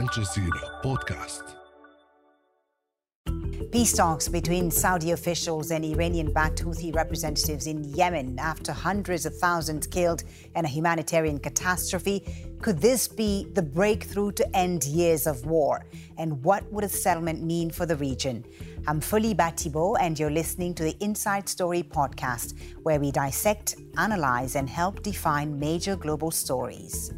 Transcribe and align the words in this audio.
الجزيرة 0.00 0.80
بودكاست 0.84 1.42
Peace 3.72 3.94
talks 3.94 4.28
between 4.28 4.70
Saudi 4.70 5.12
officials 5.12 5.70
and 5.70 5.84
Iranian 5.84 6.32
backed 6.32 6.62
Houthi 6.62 6.94
representatives 6.94 7.66
in 7.66 7.84
Yemen 7.84 8.38
after 8.38 8.70
hundreds 8.72 9.24
of 9.24 9.34
thousands 9.38 9.86
killed 9.86 10.24
and 10.54 10.66
a 10.66 10.68
humanitarian 10.68 11.38
catastrophe. 11.38 12.18
Could 12.60 12.78
this 12.80 13.08
be 13.08 13.46
the 13.54 13.62
breakthrough 13.62 14.32
to 14.32 14.56
end 14.56 14.84
years 14.84 15.26
of 15.26 15.46
war? 15.46 15.86
And 16.18 16.42
what 16.44 16.70
would 16.70 16.84
a 16.84 16.88
settlement 16.88 17.42
mean 17.42 17.70
for 17.70 17.86
the 17.86 17.96
region? 17.96 18.44
I'm 18.86 19.00
Folly 19.00 19.32
Bah 19.32 19.52
Thibault, 19.56 19.96
and 19.96 20.18
you're 20.18 20.30
listening 20.30 20.74
to 20.74 20.82
the 20.82 20.96
Inside 21.00 21.48
Story 21.48 21.82
podcast, 21.82 22.48
where 22.82 23.00
we 23.00 23.10
dissect, 23.10 23.76
analyze, 23.96 24.54
and 24.56 24.68
help 24.68 25.02
define 25.02 25.58
major 25.58 25.96
global 25.96 26.30
stories. 26.30 27.12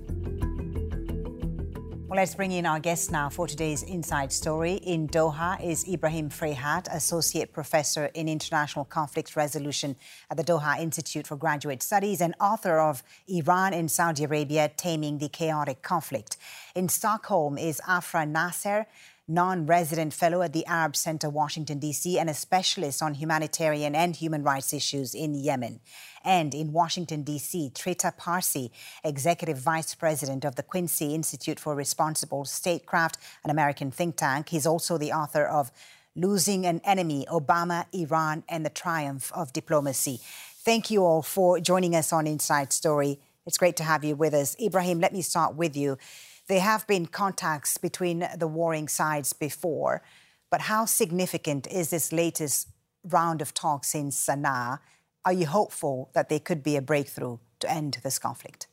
Well, 2.14 2.22
let's 2.22 2.36
bring 2.36 2.52
in 2.52 2.64
our 2.64 2.78
guest 2.78 3.10
now 3.10 3.28
for 3.28 3.48
today's 3.48 3.82
Inside 3.82 4.30
Story. 4.30 4.74
In 4.74 5.08
Doha 5.08 5.60
is 5.60 5.84
Ibrahim 5.88 6.30
Fraihat, 6.30 6.86
Associate 6.94 7.52
Professor 7.52 8.04
in 8.14 8.28
International 8.28 8.84
Conflict 8.84 9.34
Resolution 9.34 9.96
at 10.30 10.36
the 10.36 10.44
Doha 10.44 10.78
Institute 10.78 11.26
for 11.26 11.34
Graduate 11.34 11.82
Studies 11.82 12.20
and 12.20 12.36
author 12.40 12.78
of 12.78 13.02
Iran 13.26 13.74
and 13.74 13.90
Saudi 13.90 14.22
Arabia 14.22 14.70
Taming 14.76 15.18
the 15.18 15.28
Chaotic 15.28 15.82
Conflict. 15.82 16.36
In 16.76 16.88
Stockholm 16.88 17.58
is 17.58 17.80
Afrah 17.80 18.28
Nasser, 18.28 18.86
non 19.26 19.66
resident 19.66 20.12
fellow 20.12 20.42
at 20.42 20.52
the 20.52 20.66
Arab 20.66 20.96
Center, 20.96 21.30
Washington, 21.30 21.78
D.C., 21.78 22.18
and 22.18 22.28
a 22.28 22.34
specialist 22.34 23.02
on 23.02 23.14
humanitarian 23.14 23.94
and 23.94 24.14
human 24.16 24.42
rights 24.42 24.72
issues 24.72 25.14
in 25.14 25.34
Yemen. 25.34 25.80
And 26.24 26.54
in 26.54 26.72
Washington, 26.72 27.22
D.C., 27.22 27.72
Trita 27.74 28.16
Parsi, 28.16 28.70
executive 29.02 29.58
vice 29.58 29.94
president 29.94 30.44
of 30.44 30.56
the 30.56 30.62
Quincy 30.62 31.14
Institute 31.14 31.58
for 31.58 31.74
Responsible 31.74 32.44
Statecraft, 32.44 33.18
an 33.42 33.50
American 33.50 33.90
think 33.90 34.16
tank. 34.16 34.50
He's 34.50 34.66
also 34.66 34.98
the 34.98 35.12
author 35.12 35.44
of 35.44 35.70
Losing 36.16 36.64
an 36.64 36.80
Enemy 36.84 37.26
Obama, 37.28 37.86
Iran, 37.92 38.44
and 38.48 38.64
the 38.64 38.70
Triumph 38.70 39.32
of 39.34 39.52
Diplomacy. 39.52 40.20
Thank 40.64 40.88
you 40.88 41.04
all 41.04 41.22
for 41.22 41.58
joining 41.58 41.96
us 41.96 42.12
on 42.12 42.28
Inside 42.28 42.72
Story. 42.72 43.18
It's 43.46 43.58
great 43.58 43.76
to 43.76 43.82
have 43.82 44.04
you 44.04 44.14
with 44.14 44.32
us. 44.32 44.56
Ibrahim, 44.60 45.00
let 45.00 45.12
me 45.12 45.22
start 45.22 45.56
with 45.56 45.76
you. 45.76 45.98
There 46.46 46.60
have 46.60 46.86
been 46.86 47.06
contacts 47.06 47.78
between 47.78 48.28
the 48.36 48.46
warring 48.46 48.88
sides 48.88 49.32
before, 49.32 50.02
but 50.50 50.62
how 50.62 50.84
significant 50.84 51.66
is 51.66 51.90
this 51.90 52.12
latest 52.12 52.68
round 53.02 53.40
of 53.40 53.54
talks 53.54 53.94
in 53.94 54.10
Sana'a? 54.10 54.80
Are 55.24 55.32
you 55.32 55.46
hopeful 55.46 56.10
that 56.12 56.28
there 56.28 56.40
could 56.40 56.62
be 56.62 56.76
a 56.76 56.82
breakthrough 56.82 57.38
to 57.60 57.70
end 57.70 57.98
this 58.02 58.18
conflict? 58.18 58.66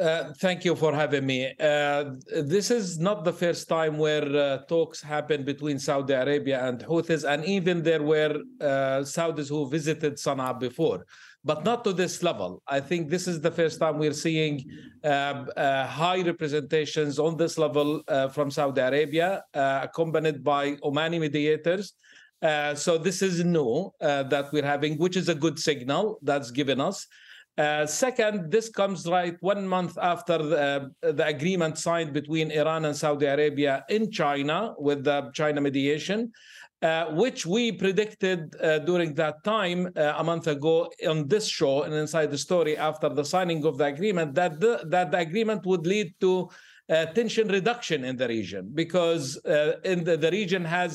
Uh, 0.00 0.32
thank 0.38 0.64
you 0.64 0.74
for 0.74 0.94
having 0.94 1.26
me. 1.26 1.52
Uh, 1.60 2.14
this 2.44 2.70
is 2.70 2.98
not 2.98 3.24
the 3.24 3.32
first 3.32 3.68
time 3.68 3.98
where 3.98 4.24
uh, 4.24 4.58
talks 4.66 5.02
happened 5.02 5.44
between 5.44 5.78
Saudi 5.78 6.14
Arabia 6.14 6.66
and 6.66 6.80
Houthis, 6.80 7.28
and 7.28 7.44
even 7.44 7.82
there 7.82 8.02
were 8.02 8.40
uh, 8.62 9.04
Saudis 9.04 9.50
who 9.50 9.68
visited 9.68 10.14
Sana'a 10.14 10.58
before 10.58 11.04
but 11.44 11.64
not 11.64 11.82
to 11.82 11.92
this 11.92 12.22
level. 12.22 12.62
I 12.68 12.78
think 12.78 13.10
this 13.10 13.26
is 13.26 13.40
the 13.40 13.50
first 13.50 13.80
time 13.80 13.98
we're 13.98 14.12
seeing 14.12 14.64
uh, 15.02 15.86
high 15.88 16.22
representations 16.22 17.18
on 17.18 17.36
this 17.36 17.58
level 17.58 18.00
from 18.32 18.48
Saudi 18.52 18.80
Arabia, 18.80 19.42
accompanied 19.52 20.44
by 20.44 20.76
Omani 20.76 21.18
mediators. 21.18 21.94
So 22.76 22.96
this 22.96 23.22
is 23.22 23.44
new 23.44 23.90
that 23.98 24.52
we're 24.52 24.64
having, 24.64 24.98
which 24.98 25.16
is 25.16 25.28
a 25.28 25.34
good 25.34 25.58
signal 25.58 26.20
that's 26.22 26.52
given 26.52 26.80
us. 26.80 27.08
Second, 27.86 28.50
this 28.50 28.68
comes 28.68 29.06
right 29.06 29.36
one 29.40 29.66
month 29.66 29.98
after 30.00 30.38
the, 30.38 30.90
the 31.02 31.26
agreement 31.26 31.78
signed 31.78 32.12
between 32.12 32.50
Iran 32.50 32.84
and 32.84 32.96
Saudi 32.96 33.26
Arabia 33.26 33.84
in 33.88 34.10
China 34.10 34.74
with 34.78 35.04
the 35.04 35.30
China 35.34 35.60
mediation. 35.60 36.32
Uh, 36.82 37.12
which 37.12 37.46
we 37.46 37.70
predicted 37.70 38.56
uh, 38.60 38.80
during 38.80 39.14
that 39.14 39.44
time 39.44 39.88
uh, 39.96 40.14
a 40.16 40.24
month 40.24 40.48
ago 40.48 40.90
on 41.06 41.28
this 41.28 41.46
show 41.46 41.84
and 41.84 41.94
inside 41.94 42.28
the 42.28 42.36
story 42.36 42.76
after 42.76 43.08
the 43.08 43.24
signing 43.24 43.64
of 43.64 43.78
the 43.78 43.84
agreement 43.84 44.34
that 44.34 44.58
the, 44.58 44.84
that 44.88 45.12
the 45.12 45.18
agreement 45.18 45.64
would 45.64 45.86
lead 45.86 46.12
to 46.20 46.48
uh, 46.92 47.06
tension 47.06 47.48
reduction 47.48 48.04
in 48.04 48.16
the 48.16 48.28
region 48.28 48.70
because 48.74 49.24
uh, 49.46 49.80
in 49.84 50.04
the, 50.04 50.16
the, 50.16 50.30
region 50.30 50.64
has 50.64 50.92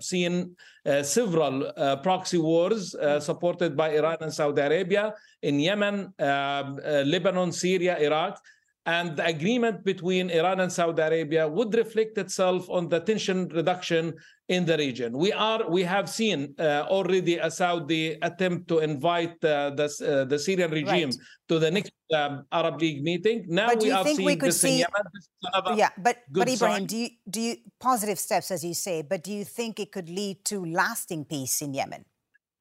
seen 0.00 0.56
several 1.02 1.54
proxy 2.02 2.38
wars 2.38 2.94
supported 3.20 3.76
by 3.76 3.88
Iran 4.00 4.18
and 4.20 4.32
Saudi 4.32 4.62
Arabia 4.62 5.14
in 5.42 5.60
Yemen, 5.60 6.12
um, 6.18 6.78
Lebanon, 7.14 7.52
Syria, 7.52 7.98
Iraq 7.98 8.40
and 8.86 9.16
the 9.16 9.24
agreement 9.24 9.84
between 9.84 10.28
Iran 10.30 10.60
and 10.60 10.70
Saudi 10.70 11.00
Arabia 11.00 11.48
would 11.48 11.74
reflect 11.74 12.18
itself 12.18 12.68
on 12.68 12.88
the 12.88 13.00
tension 13.00 13.48
reduction 13.48 14.12
in 14.48 14.66
the 14.66 14.76
region. 14.76 15.16
We 15.16 15.32
are 15.32 15.68
we 15.70 15.82
have 15.84 16.08
seen 16.08 16.54
uh, 16.58 16.84
already 16.88 17.38
a 17.38 17.50
Saudi 17.50 18.18
attempt 18.20 18.68
to 18.68 18.80
invite 18.80 19.42
uh, 19.44 19.70
the 19.70 19.88
uh, 20.04 20.24
the 20.28 20.38
Syrian 20.38 20.70
regime 20.70 21.08
right. 21.08 21.48
to 21.48 21.58
the 21.58 21.70
next 21.70 21.92
um, 22.14 22.44
Arab 22.52 22.80
League 22.80 23.02
meeting. 23.02 23.46
Now 23.48 23.68
but 23.68 23.82
we 23.82 23.90
think 24.04 24.20
we 24.20 24.36
could 24.36 24.52
see, 24.52 24.84
Yemen. 24.84 25.78
yeah, 25.78 25.88
but 25.96 26.18
but 26.28 26.48
Ibrahim, 26.48 26.84
sign. 26.84 26.86
do 26.86 26.96
you 26.98 27.08
do 27.28 27.40
you 27.40 27.56
positive 27.80 28.18
steps 28.18 28.50
as 28.50 28.62
you 28.62 28.74
say, 28.74 29.00
but 29.00 29.24
do 29.24 29.32
you 29.32 29.44
think 29.44 29.80
it 29.80 29.92
could 29.92 30.10
lead 30.10 30.44
to 30.46 30.64
lasting 30.64 31.24
peace 31.24 31.62
in 31.62 31.72
Yemen? 31.72 32.04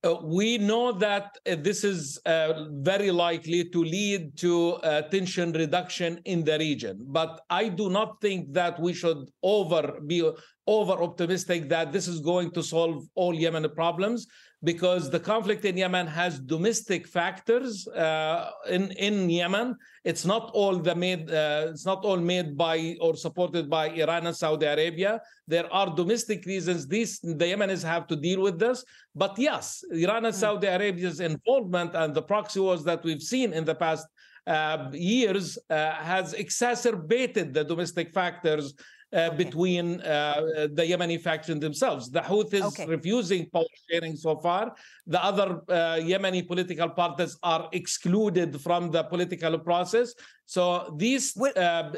Uh, 0.03 0.15
we 0.21 0.57
know 0.57 0.91
that 0.91 1.37
uh, 1.49 1.55
this 1.61 1.85
is 1.85 2.19
uh, 2.25 2.65
very 2.81 3.09
likely 3.09 3.69
to 3.69 3.81
lead 3.83 4.35
to 4.37 4.73
uh, 4.73 5.01
tension 5.03 5.53
reduction 5.53 6.19
in 6.25 6.43
the 6.43 6.57
region. 6.59 6.99
But 7.07 7.41
i 7.49 7.69
do 7.69 7.89
not 7.89 8.19
think 8.19 8.51
that 8.53 8.77
we 8.79 8.93
should 8.93 9.29
over 9.41 9.99
be 10.05 10.29
over 10.67 10.93
optimistic 10.93 11.69
that 11.69 11.91
this 11.91 12.07
is 12.07 12.19
going 12.19 12.51
to 12.51 12.63
solve 12.63 13.03
all 13.15 13.33
Yemen 13.33 13.67
problems 13.75 14.27
because 14.63 15.09
the 15.09 15.19
conflict 15.19 15.65
in 15.65 15.75
Yemen 15.75 16.07
has 16.07 16.39
domestic 16.39 17.05
factors 17.07 17.87
uh, 17.87 18.51
in 18.69 18.91
in 18.91 19.29
Yemen. 19.29 19.75
It's 20.03 20.25
not 20.25 20.51
all 20.53 20.77
the 20.77 20.95
made. 20.95 21.29
Uh, 21.29 21.67
it's 21.71 21.85
not 21.85 22.05
all 22.05 22.17
made 22.17 22.57
by 22.57 22.95
or 23.01 23.15
supported 23.15 23.69
by 23.69 23.89
Iran 23.89 24.27
and 24.27 24.35
Saudi 24.35 24.65
Arabia. 24.65 25.21
There 25.47 25.71
are 25.73 25.93
domestic 25.93 26.45
reasons. 26.45 26.87
These 26.87 27.19
the 27.19 27.47
Yemenis 27.51 27.83
have 27.83 28.07
to 28.07 28.15
deal 28.15 28.41
with 28.41 28.57
this. 28.57 28.85
But 29.13 29.37
yes, 29.37 29.83
Iran 29.91 30.25
and 30.25 30.35
hmm. 30.35 30.39
Saudi 30.39 30.67
Arabia's 30.67 31.19
involvement 31.19 31.95
and 31.95 32.13
the 32.13 32.21
proxy 32.21 32.61
wars 32.61 32.83
that 32.85 33.03
we've 33.03 33.23
seen 33.23 33.51
in 33.53 33.65
the 33.65 33.75
past 33.75 34.07
uh, 34.47 34.89
years 34.93 35.57
uh, 35.69 35.91
has 35.93 36.33
exacerbated 36.33 37.53
the 37.53 37.63
domestic 37.63 38.13
factors 38.13 38.73
okay. 39.13 39.35
between 39.35 40.01
uh, 40.01 40.67
the 40.73 40.83
Yemeni 40.83 41.21
faction 41.21 41.59
themselves. 41.59 42.09
The 42.09 42.19
Houthis 42.19 42.63
okay. 42.63 42.85
refusing 42.85 43.49
power 43.49 43.63
sharing 43.89 44.15
so 44.15 44.37
far. 44.39 44.75
The 45.07 45.23
other 45.23 45.61
uh, 45.69 45.97
Yemeni 45.99 46.47
political 46.47 46.89
parties 46.89 47.37
are 47.43 47.69
excluded 47.71 48.59
from 48.61 48.91
the 48.91 49.03
political 49.03 49.59
process. 49.59 50.13
So 50.45 50.93
these, 50.97 51.33
we'll, 51.35 51.53
uh, 51.55 51.91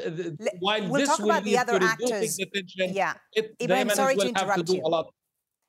while 0.60 0.88
we'll 0.88 1.00
this 1.00 1.18
will 1.18 1.40
lead 1.40 1.66
to 1.66 1.74
reducing 1.74 2.30
the 2.38 2.46
tension, 2.54 2.94
yeah. 2.94 3.14
it, 3.32 3.54
Ibrahim, 3.60 3.88
the 3.88 3.94
Yemenis 3.94 4.16
will 4.16 4.34
have 4.34 4.56
to 4.56 4.62
do 4.62 4.76
you. 4.76 4.82
a 4.84 4.88
lot. 4.88 5.06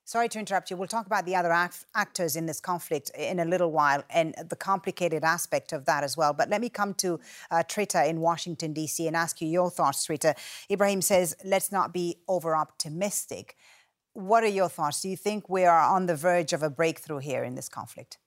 Sorry 0.07 0.29
to 0.29 0.40
interrupt 0.40 0.72
you. 0.72 0.78
We'll 0.78 0.88
talk 0.88 1.06
about 1.06 1.25
the 1.25 1.35
other 1.35 1.51
act- 1.51 1.85
actors 1.94 2.38
in 2.38 2.45
this 2.45 2.62
conflict 2.62 3.09
in 3.09 3.41
a 3.41 3.45
little 3.45 3.73
while 3.73 4.06
and 4.09 4.34
the 4.47 4.56
complicated 4.56 5.25
aspect 5.25 5.73
of 5.73 5.84
that 5.84 6.01
as 6.01 6.16
well. 6.16 6.31
But 6.31 6.50
let 6.50 6.62
me 6.62 6.69
come 6.69 6.94
to 6.94 7.19
uh, 7.51 7.63
Trita 7.68 8.07
in 8.07 8.22
Washington, 8.22 8.72
D.C., 8.72 9.06
and 9.06 9.17
ask 9.17 9.41
you 9.41 9.50
your 9.50 9.69
thoughts, 9.69 10.07
Trita. 10.07 10.34
Ibrahim 10.72 11.01
says, 11.01 11.35
let's 11.44 11.73
not 11.73 11.91
be 11.94 12.19
over 12.29 12.56
optimistic. 12.56 13.57
What 14.13 14.46
are 14.46 14.56
your 14.62 14.69
thoughts? 14.69 15.01
Do 15.01 15.09
you 15.09 15.17
think 15.17 15.50
we 15.50 15.66
are 15.66 15.81
on 15.81 16.06
the 16.06 16.16
verge 16.16 16.53
of 16.53 16.63
a 16.63 16.69
breakthrough 16.69 17.19
here 17.19 17.44
in 17.44 17.56
this 17.56 17.67
conflict? 17.67 18.17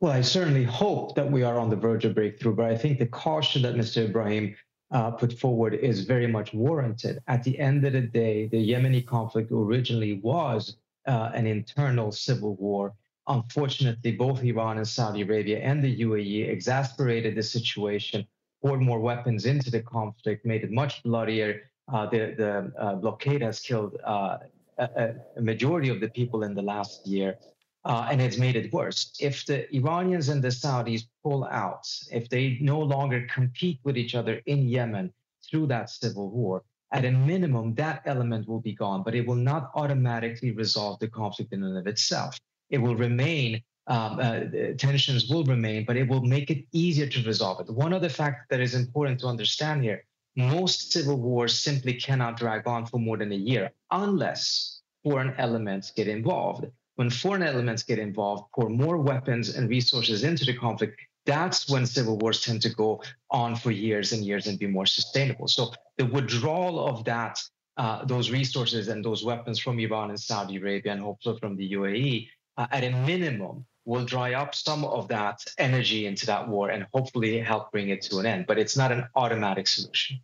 Well, 0.00 0.12
I 0.12 0.22
certainly 0.22 0.64
hope 0.64 1.14
that 1.16 1.30
we 1.30 1.42
are 1.42 1.58
on 1.58 1.68
the 1.68 1.76
verge 1.76 2.06
of 2.06 2.14
breakthrough, 2.14 2.54
but 2.54 2.70
I 2.70 2.78
think 2.78 2.98
the 2.98 3.04
caution 3.04 3.60
that 3.62 3.74
Mr. 3.74 4.06
Ibrahim 4.06 4.56
uh, 4.90 5.10
put 5.10 5.38
forward 5.38 5.74
is 5.74 6.04
very 6.04 6.26
much 6.26 6.54
warranted. 6.54 7.18
At 7.28 7.44
the 7.44 7.58
end 7.58 7.84
of 7.84 7.92
the 7.92 8.00
day, 8.00 8.46
the 8.46 8.56
Yemeni 8.56 9.04
conflict 9.04 9.52
originally 9.52 10.14
was 10.22 10.76
uh, 11.06 11.30
an 11.34 11.46
internal 11.46 12.12
civil 12.12 12.54
war. 12.56 12.94
Unfortunately, 13.28 14.12
both 14.12 14.42
Iran 14.42 14.78
and 14.78 14.88
Saudi 14.88 15.22
Arabia 15.22 15.58
and 15.60 15.82
the 15.82 16.00
UAE 16.00 16.48
exasperated 16.48 17.36
the 17.36 17.42
situation, 17.42 18.26
poured 18.62 18.80
more 18.80 19.00
weapons 19.00 19.46
into 19.46 19.70
the 19.70 19.82
conflict, 19.82 20.44
made 20.44 20.64
it 20.64 20.72
much 20.72 21.02
bloodier. 21.02 21.62
Uh, 21.92 22.06
the 22.06 22.34
the 22.36 22.72
uh, 22.78 22.94
blockade 22.96 23.42
has 23.42 23.60
killed 23.60 23.96
uh, 24.04 24.38
a, 24.78 25.14
a, 25.36 25.42
majority 25.42 25.88
of 25.88 26.00
the 26.00 26.08
people 26.08 26.42
in 26.44 26.54
the 26.54 26.62
last 26.62 27.06
year, 27.06 27.36
uh, 27.84 28.08
and 28.10 28.20
it's 28.20 28.38
made 28.38 28.56
it 28.56 28.72
worse. 28.72 29.12
If 29.20 29.44
the 29.46 29.72
Iranians 29.74 30.28
and 30.28 30.42
the 30.42 30.48
Saudis 30.48 31.02
pull 31.22 31.44
out, 31.44 31.86
if 32.10 32.28
they 32.28 32.58
no 32.60 32.78
longer 32.80 33.26
compete 33.32 33.80
with 33.84 33.96
each 33.96 34.14
other 34.14 34.40
in 34.46 34.68
Yemen 34.68 35.12
through 35.48 35.66
that 35.68 35.90
civil 35.90 36.30
war, 36.30 36.62
at 36.92 37.04
a 37.04 37.10
minimum, 37.10 37.74
that 37.74 38.02
element 38.04 38.46
will 38.46 38.60
be 38.60 38.72
gone, 38.72 39.02
but 39.02 39.14
it 39.14 39.26
will 39.26 39.34
not 39.34 39.70
automatically 39.74 40.52
resolve 40.52 40.98
the 41.00 41.08
conflict 41.08 41.52
in 41.52 41.62
and 41.64 41.78
of 41.78 41.86
itself. 41.86 42.38
It 42.70 42.78
will 42.78 42.96
remain, 42.96 43.62
um, 43.86 44.18
uh, 44.20 44.40
tensions 44.78 45.28
will 45.28 45.44
remain, 45.44 45.84
but 45.84 45.96
it 45.96 46.06
will 46.08 46.22
make 46.22 46.50
it 46.50 46.64
easier 46.72 47.06
to 47.06 47.22
resolve 47.24 47.60
it. 47.60 47.72
One 47.72 47.92
other 47.92 48.08
fact 48.08 48.50
that 48.50 48.60
is 48.60 48.74
important 48.74 49.20
to 49.20 49.26
understand 49.26 49.82
here 49.82 50.04
most 50.36 50.92
civil 50.92 51.18
wars 51.18 51.58
simply 51.58 51.94
cannot 51.94 52.38
drag 52.38 52.66
on 52.66 52.86
for 52.86 52.98
more 52.98 53.18
than 53.18 53.32
a 53.32 53.36
year 53.36 53.70
unless 53.90 54.80
foreign 55.04 55.34
elements 55.36 55.90
get 55.90 56.08
involved. 56.08 56.66
When 56.96 57.10
foreign 57.10 57.42
elements 57.42 57.82
get 57.82 57.98
involved, 57.98 58.44
pour 58.54 58.68
more 58.68 58.98
weapons 58.98 59.56
and 59.56 59.68
resources 59.68 60.24
into 60.24 60.44
the 60.44 60.56
conflict, 60.56 61.00
that's 61.24 61.68
when 61.68 61.86
civil 61.86 62.18
wars 62.18 62.42
tend 62.42 62.62
to 62.62 62.70
go 62.70 63.02
on 63.30 63.56
for 63.56 63.70
years 63.70 64.12
and 64.12 64.24
years 64.24 64.46
and 64.46 64.58
be 64.58 64.66
more 64.66 64.86
sustainable. 64.86 65.48
So 65.48 65.72
the 65.96 66.06
withdrawal 66.06 66.86
of 66.86 67.04
that, 67.04 67.38
uh, 67.76 68.04
those 68.04 68.30
resources 68.30 68.88
and 68.88 69.04
those 69.04 69.24
weapons 69.24 69.58
from 69.58 69.78
Iran 69.78 70.10
and 70.10 70.20
Saudi 70.20 70.56
Arabia 70.56 70.92
and 70.92 71.00
hopefully 71.00 71.38
from 71.38 71.56
the 71.56 71.72
UAE, 71.72 72.28
uh, 72.56 72.66
at 72.70 72.84
a 72.84 72.90
minimum, 72.90 73.64
will 73.84 74.04
dry 74.04 74.34
up 74.34 74.54
some 74.54 74.84
of 74.84 75.08
that 75.08 75.40
energy 75.58 76.06
into 76.06 76.24
that 76.26 76.48
war 76.48 76.70
and 76.70 76.86
hopefully 76.92 77.38
help 77.40 77.72
bring 77.72 77.88
it 77.88 78.02
to 78.02 78.18
an 78.18 78.26
end. 78.26 78.46
But 78.46 78.58
it's 78.58 78.76
not 78.76 78.92
an 78.92 79.04
automatic 79.16 79.66
solution. 79.66 80.20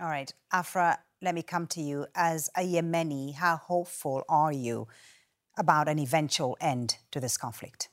All 0.00 0.08
right. 0.08 0.32
Afrah, 0.52 0.96
let 1.20 1.34
me 1.34 1.42
come 1.42 1.66
to 1.68 1.80
you. 1.80 2.06
As 2.14 2.48
a 2.56 2.60
Yemeni, 2.60 3.34
how 3.34 3.56
hopeful 3.56 4.24
are 4.28 4.52
you 4.52 4.88
about 5.58 5.88
an 5.88 5.98
eventual 5.98 6.56
end 6.60 6.96
to 7.10 7.20
this 7.20 7.36
conflict? 7.36 7.89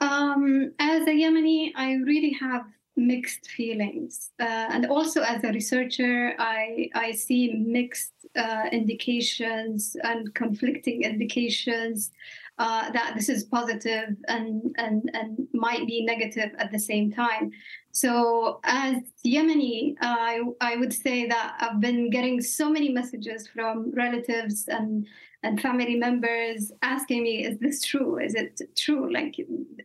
Um, 0.00 0.72
as 0.78 1.02
a 1.02 1.10
Yemeni, 1.10 1.72
I 1.74 1.94
really 1.94 2.32
have 2.32 2.64
mixed 2.96 3.50
feelings. 3.50 4.30
Uh, 4.40 4.44
and 4.44 4.86
also 4.86 5.22
as 5.22 5.42
a 5.44 5.52
researcher, 5.52 6.34
I, 6.38 6.90
I 6.94 7.12
see 7.12 7.54
mixed 7.54 8.12
uh, 8.36 8.64
indications 8.72 9.96
and 10.02 10.34
conflicting 10.34 11.02
indications 11.02 12.10
uh, 12.58 12.90
that 12.90 13.12
this 13.14 13.28
is 13.28 13.44
positive 13.44 14.16
and, 14.26 14.74
and, 14.78 15.10
and 15.14 15.46
might 15.52 15.86
be 15.86 16.04
negative 16.04 16.50
at 16.58 16.72
the 16.72 16.78
same 16.78 17.12
time. 17.12 17.52
So, 18.00 18.60
as 18.62 19.02
Yemeni, 19.26 19.96
I, 20.00 20.40
I 20.60 20.76
would 20.76 20.92
say 20.92 21.26
that 21.26 21.56
I've 21.58 21.80
been 21.80 22.10
getting 22.10 22.40
so 22.40 22.70
many 22.70 22.90
messages 22.90 23.48
from 23.48 23.90
relatives 23.92 24.68
and 24.68 25.06
and 25.44 25.60
family 25.60 25.94
members 25.94 26.72
asking 26.82 27.22
me, 27.22 27.44
is 27.44 27.58
this 27.58 27.84
true? 27.84 28.18
Is 28.18 28.34
it 28.34 28.60
true? 28.76 29.12
Like 29.12 29.36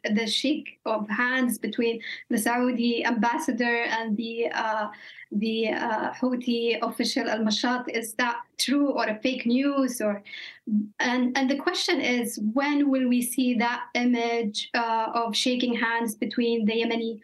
the 0.04 0.26
shake 0.26 0.80
of 0.86 1.08
hands 1.10 1.60
between 1.60 2.02
the 2.30 2.40
Saudi 2.40 3.06
ambassador 3.06 3.84
and 3.84 4.18
the 4.18 4.50
uh, 4.52 4.88
the 5.32 5.70
uh, 5.70 6.14
Houthi 6.14 6.78
official 6.82 7.30
Al 7.30 7.40
Mashat, 7.40 7.86
is 7.90 8.14
that 8.16 8.38
true 8.58 8.90
or 8.92 9.06
a 9.06 9.20
fake 9.20 9.46
news? 9.46 10.02
Or 10.02 10.24
and 11.00 11.38
and 11.38 11.50
the 11.50 11.58
question 11.58 12.02
is, 12.02 12.40
when 12.54 12.90
will 12.90 13.08
we 13.08 13.22
see 13.22 13.54
that 13.56 13.86
image 13.94 14.70
uh, 14.74 15.12
of 15.14 15.36
shaking 15.36 15.76
hands 15.76 16.16
between 16.16 16.66
the 16.66 16.74
Yemeni 16.74 17.20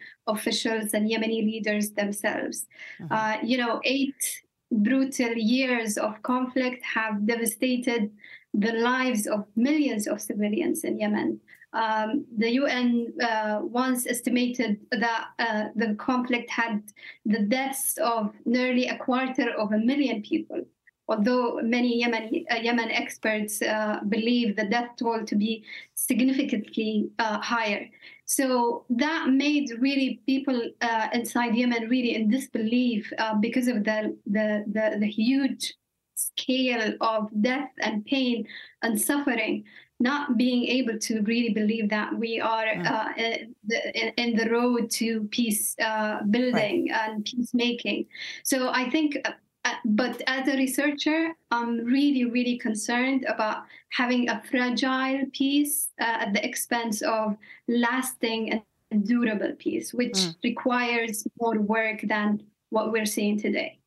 and 0.94 1.10
Yemeni 1.10 1.42
leaders 1.44 1.90
themselves? 1.90 2.66
Mm-hmm. 3.00 3.46
you 3.46 3.58
know, 3.58 3.80
eight 3.84 4.42
brutal 4.70 5.32
years 5.32 5.98
of 5.98 6.22
conflict 6.22 6.84
have 6.84 7.26
devastated 7.26 8.10
the 8.54 8.72
lives 8.72 9.26
of 9.26 9.44
millions 9.56 10.06
of 10.06 10.20
civilians 10.20 10.84
in 10.84 10.98
Yemen. 10.98 11.40
Um, 11.72 12.26
the 12.36 12.50
UN 12.52 13.12
uh, 13.22 13.60
once 13.62 14.06
estimated 14.06 14.80
that 14.90 15.28
uh, 15.38 15.64
the 15.76 15.94
conflict 15.94 16.50
had 16.50 16.82
the 17.24 17.40
deaths 17.40 17.96
of 17.98 18.34
nearly 18.44 18.88
a 18.88 18.98
quarter 18.98 19.50
of 19.56 19.72
a 19.72 19.78
million 19.78 20.22
people, 20.22 20.64
although 21.06 21.60
many 21.62 22.00
Yemen, 22.00 22.44
uh, 22.50 22.56
Yemen 22.56 22.90
experts 22.90 23.62
uh, 23.62 24.00
believe 24.08 24.56
the 24.56 24.64
death 24.64 24.90
toll 24.96 25.24
to 25.24 25.36
be 25.36 25.64
significantly 25.94 27.10
uh, 27.20 27.38
higher. 27.38 27.88
So 28.30 28.84
that 28.90 29.28
made 29.30 29.72
really 29.80 30.22
people 30.24 30.70
uh, 30.82 31.08
inside 31.12 31.56
Yemen 31.56 31.88
really 31.88 32.14
in 32.14 32.30
disbelief 32.30 33.12
uh, 33.18 33.34
because 33.34 33.66
of 33.66 33.82
the, 33.82 34.16
the, 34.24 34.64
the, 34.70 34.98
the 35.00 35.06
huge 35.08 35.74
scale 36.14 36.94
of 37.00 37.28
death 37.40 37.70
and 37.80 38.04
pain 38.06 38.46
and 38.82 39.00
suffering 39.00 39.64
not 39.98 40.36
being 40.36 40.64
able 40.64 40.96
to 41.00 41.22
really 41.22 41.52
believe 41.52 41.90
that 41.90 42.16
we 42.16 42.40
are 42.40 42.66
mm. 42.66 42.86
uh, 42.86 43.08
in, 43.16 43.52
the, 43.64 44.20
in, 44.22 44.36
the, 44.36 44.48
road 44.48 44.90
to 44.92 45.24
peace 45.32 45.74
uh, 45.82 46.22
building 46.30 46.88
right. 46.88 47.10
and 47.10 47.24
peacemaking. 47.24 48.06
So 48.44 48.70
I 48.70 48.88
think, 48.90 49.18
uh, 49.64 49.74
but 49.84 50.22
as 50.26 50.48
a 50.48 50.56
researcher, 50.56 51.34
I'm 51.50 51.84
really, 51.84 52.24
really 52.24 52.56
concerned 52.58 53.24
about 53.24 53.64
having 53.90 54.28
a 54.28 54.42
fragile 54.50 55.24
peace 55.32 55.90
uh, 56.00 56.04
at 56.04 56.32
the 56.32 56.44
expense 56.44 57.02
of 57.02 57.36
lasting 57.68 58.62
and 58.90 59.06
durable 59.06 59.52
peace, 59.58 59.92
which 59.92 60.14
mm. 60.14 60.34
requires 60.42 61.26
more 61.40 61.58
work 61.60 62.00
than 62.02 62.42
what 62.70 62.90
we're 62.90 63.06
seeing 63.06 63.38
today. 63.38 63.78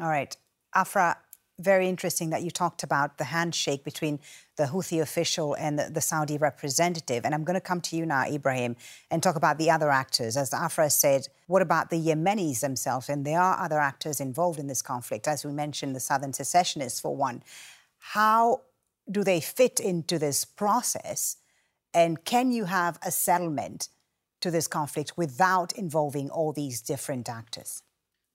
All 0.00 0.08
right. 0.08 0.36
Afrah, 0.74 1.16
very 1.60 1.88
interesting 1.88 2.30
that 2.30 2.42
you 2.42 2.50
talked 2.50 2.82
about 2.82 3.18
the 3.18 3.24
handshake 3.24 3.84
between 3.84 4.18
the 4.56 4.64
Houthi 4.64 5.00
official 5.00 5.54
and 5.54 5.78
the, 5.78 5.90
the, 5.90 6.00
Saudi 6.00 6.36
representative. 6.36 7.24
And 7.24 7.34
I'm 7.34 7.44
going 7.44 7.54
to 7.54 7.60
come 7.60 7.80
to 7.82 7.96
you 7.96 8.04
now, 8.04 8.24
Ibrahim, 8.26 8.76
and 9.10 9.22
talk 9.22 9.36
about 9.36 9.58
the 9.58 9.70
other 9.70 9.90
actors. 9.90 10.36
As 10.36 10.50
Afrah 10.50 10.90
said, 10.90 11.28
what 11.46 11.62
about 11.62 11.90
the 11.90 11.96
Yemenis 11.96 12.60
themselves? 12.60 13.08
And 13.08 13.24
there 13.24 13.40
are 13.40 13.58
other 13.62 13.78
actors 13.78 14.20
involved 14.20 14.58
in 14.58 14.66
this 14.66 14.82
conflict. 14.82 15.28
As 15.28 15.44
we 15.44 15.52
mentioned, 15.52 15.94
the 15.94 16.00
Southern 16.00 16.32
secessionists, 16.32 17.00
for 17.00 17.14
one. 17.14 17.42
How 17.98 18.62
do 19.10 19.22
they 19.22 19.40
fit 19.40 19.80
into 19.80 20.18
this 20.18 20.44
process? 20.44 21.36
And 21.92 22.24
can 22.24 22.52
you 22.52 22.64
have 22.64 22.98
a 23.02 23.10
settlement 23.10 23.88
to 24.40 24.50
this 24.50 24.66
conflict 24.66 25.12
without 25.16 25.72
involving 25.72 26.30
all 26.30 26.52
these 26.52 26.80
different 26.80 27.28
actors? 27.28 27.82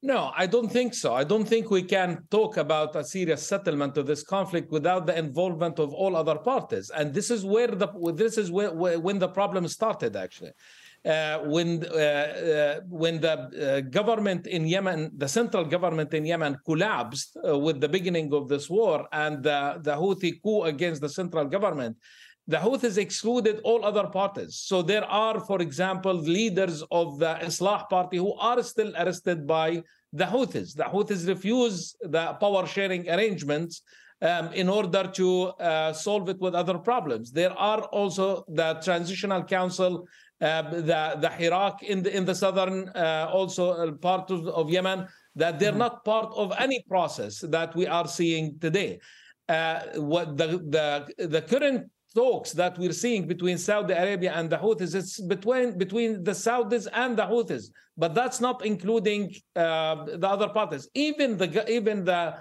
No, 0.05 0.31
I 0.37 0.45
don't 0.45 0.71
think 0.71 0.93
so. 0.93 1.15
I 1.15 1.23
don't 1.23 1.47
think 1.47 1.71
we 1.71 1.81
can 1.81 2.27
talk 2.29 2.57
about 2.57 2.95
a 2.95 3.03
serious 3.03 3.41
settlement 3.47 3.97
of 3.97 4.05
this 4.05 4.21
conflict 4.21 4.69
without 4.71 5.07
the 5.07 5.17
involvement 5.17 5.79
of 5.79 5.95
all 5.95 6.15
other 6.15 6.35
parties. 6.35 6.91
And 6.95 7.11
this 7.11 7.31
is 7.31 7.43
where 7.43 7.73
the 7.81 7.87
this 8.13 8.37
is 8.37 8.51
where, 8.51 8.71
where 8.71 8.99
when 8.99 9.17
the 9.17 9.27
problem 9.27 9.67
started 9.67 10.15
actually. 10.15 10.51
Uh, 11.03 11.39
when 11.55 11.69
uh, 11.85 11.97
uh, 11.97 12.79
when 12.87 13.19
the 13.19 13.33
uh, 13.33 13.81
government 13.99 14.45
in 14.45 14.67
Yemen, 14.67 15.09
the 15.17 15.27
central 15.27 15.65
government 15.65 16.13
in 16.13 16.23
Yemen 16.23 16.55
collapsed 16.65 17.35
uh, 17.37 17.57
with 17.57 17.81
the 17.81 17.89
beginning 17.89 18.31
of 18.31 18.47
this 18.47 18.69
war 18.69 19.07
and 19.11 19.41
the, 19.41 19.79
the 19.81 19.95
Houthi 19.95 20.33
coup 20.43 20.63
against 20.63 21.01
the 21.01 21.09
central 21.09 21.45
government, 21.45 21.97
the 22.47 22.57
Houthis 22.57 22.97
excluded 22.97 23.59
all 23.63 23.83
other 23.83 24.07
parties. 24.07 24.55
So 24.55 24.81
there 24.81 25.05
are, 25.05 25.39
for 25.39 25.61
example, 25.61 26.13
leaders 26.13 26.83
of 26.91 27.17
the 27.17 27.37
Islah 27.41 27.89
party 27.89 28.17
who 28.17 28.33
are 28.35 28.61
still 28.61 28.93
arrested 28.95 29.47
by 29.47 29.81
the 30.13 30.25
Houthis. 30.25 30.75
The 30.75 30.83
Houthis 30.83 31.27
refuse 31.27 31.95
the 32.01 32.33
power 32.33 32.67
sharing 32.67 33.09
arrangements 33.09 33.81
um, 34.21 34.53
in 34.53 34.69
order 34.69 35.09
to 35.15 35.47
uh, 35.47 35.93
solve 35.93 36.29
it 36.29 36.39
with 36.39 36.53
other 36.53 36.77
problems. 36.77 37.31
There 37.31 37.51
are 37.51 37.81
also 37.85 38.45
the 38.47 38.79
Transitional 38.83 39.43
Council, 39.43 40.07
uh, 40.39 40.61
the, 40.69 41.17
the 41.19 41.31
Hirak 41.37 41.81
in 41.81 42.03
the, 42.03 42.15
in 42.15 42.25
the 42.25 42.35
southern, 42.35 42.89
uh, 42.89 43.27
also 43.31 43.91
part 43.93 44.29
of, 44.29 44.47
of, 44.47 44.69
Yemen, 44.69 45.07
that 45.35 45.59
they're 45.59 45.71
mm-hmm. 45.71 45.79
not 45.79 46.05
part 46.05 46.31
of 46.35 46.53
any 46.59 46.83
process 46.87 47.39
that 47.39 47.75
we 47.75 47.87
are 47.87 48.07
seeing 48.07 48.57
today. 48.59 48.99
Uh, 49.49 49.81
what 49.97 50.37
the, 50.37 50.47
the, 50.69 51.27
the 51.27 51.41
current 51.41 51.87
talks 52.15 52.53
that 52.53 52.77
we're 52.79 52.93
seeing 52.93 53.27
between 53.27 53.57
Saudi 53.57 53.93
Arabia 53.93 54.31
and 54.33 54.49
the 54.49 54.57
Houthis, 54.57 54.95
it's 54.95 55.19
between 55.19 55.77
between 55.77 56.23
the 56.23 56.31
Saudis 56.31 56.87
and 56.93 57.17
the 57.17 57.23
Houthis, 57.23 57.65
but 57.97 58.15
that's 58.15 58.39
not 58.39 58.65
including 58.65 59.35
uh, 59.55 60.05
the 60.05 60.27
other 60.27 60.49
parties. 60.49 60.87
Even 60.95 61.37
the 61.37 61.69
even 61.69 62.05
the 62.05 62.35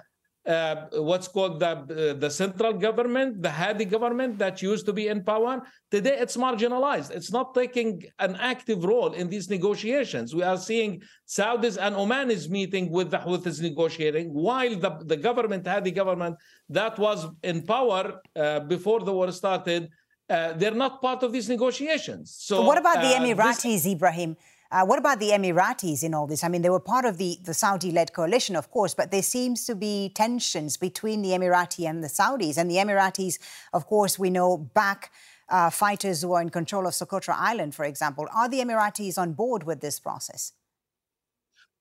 uh, 0.47 0.75
what's 0.93 1.27
called 1.27 1.59
the 1.59 1.67
uh, 1.67 2.13
the 2.13 2.29
central 2.29 2.73
government, 2.73 3.41
the 3.41 3.49
Hadi 3.49 3.85
government 3.85 4.37
that 4.37 4.61
used 4.61 4.85
to 4.85 4.93
be 4.93 5.07
in 5.07 5.23
power. 5.23 5.61
Today, 5.89 6.17
it's 6.19 6.37
marginalized. 6.37 7.11
It's 7.11 7.31
not 7.31 7.53
taking 7.53 8.03
an 8.19 8.35
active 8.35 8.83
role 8.83 9.13
in 9.13 9.29
these 9.29 9.49
negotiations. 9.49 10.35
We 10.35 10.43
are 10.43 10.57
seeing 10.57 11.01
Saudis 11.27 11.77
and 11.81 11.95
Omanis 11.95 12.49
meeting 12.49 12.91
with 12.91 13.09
the 13.11 13.17
Houthis 13.17 13.61
negotiating, 13.61 14.33
while 14.33 14.75
the, 14.75 14.91
the 15.05 15.17
government, 15.17 15.65
Hadi 15.65 15.91
government, 15.91 16.35
that 16.69 16.97
was 16.99 17.25
in 17.43 17.65
power 17.65 18.21
uh, 18.35 18.59
before 18.61 18.99
the 18.99 19.13
war 19.13 19.31
started, 19.31 19.89
uh, 20.29 20.53
they're 20.53 20.71
not 20.71 21.01
part 21.01 21.23
of 21.23 21.31
these 21.31 21.49
negotiations. 21.49 22.35
So, 22.37 22.61
what 22.61 22.77
about 22.77 23.01
the 23.01 23.15
uh, 23.15 23.19
Emiratis, 23.19 23.63
this... 23.63 23.87
Ibrahim? 23.87 24.35
Uh, 24.75 24.83
what 24.83 24.99
about 24.99 25.19
the 25.21 25.29
Emiratis 25.29 26.03
in 26.03 26.13
all 26.13 26.27
this? 26.27 26.43
I 26.43 26.49
mean, 26.49 26.61
they 26.61 26.69
were 26.69 26.81
part 26.81 27.05
of 27.05 27.17
the, 27.17 27.39
the 27.45 27.53
Saudi 27.53 27.91
led 27.91 28.11
coalition, 28.11 28.57
of 28.57 28.71
course, 28.71 28.93
but 28.93 29.09
there 29.09 29.21
seems 29.21 29.63
to 29.67 29.73
be 29.73 30.11
tensions 30.13 30.75
between 30.75 31.21
the 31.21 31.29
Emirati 31.29 31.89
and 31.89 32.03
the 32.03 32.09
Saudis. 32.09 32.57
And 32.57 32.69
the 32.69 32.75
Emiratis, 32.75 33.39
of 33.71 33.85
course, 33.85 34.19
we 34.19 34.29
know 34.29 34.57
back 34.57 35.13
uh, 35.47 35.69
fighters 35.69 36.21
who 36.23 36.33
are 36.33 36.41
in 36.41 36.49
control 36.49 36.87
of 36.87 36.93
Socotra 36.93 37.35
Island, 37.37 37.73
for 37.73 37.85
example. 37.85 38.27
Are 38.35 38.49
the 38.49 38.59
Emiratis 38.59 39.17
on 39.17 39.31
board 39.31 39.63
with 39.63 39.79
this 39.79 39.97
process? 39.97 40.51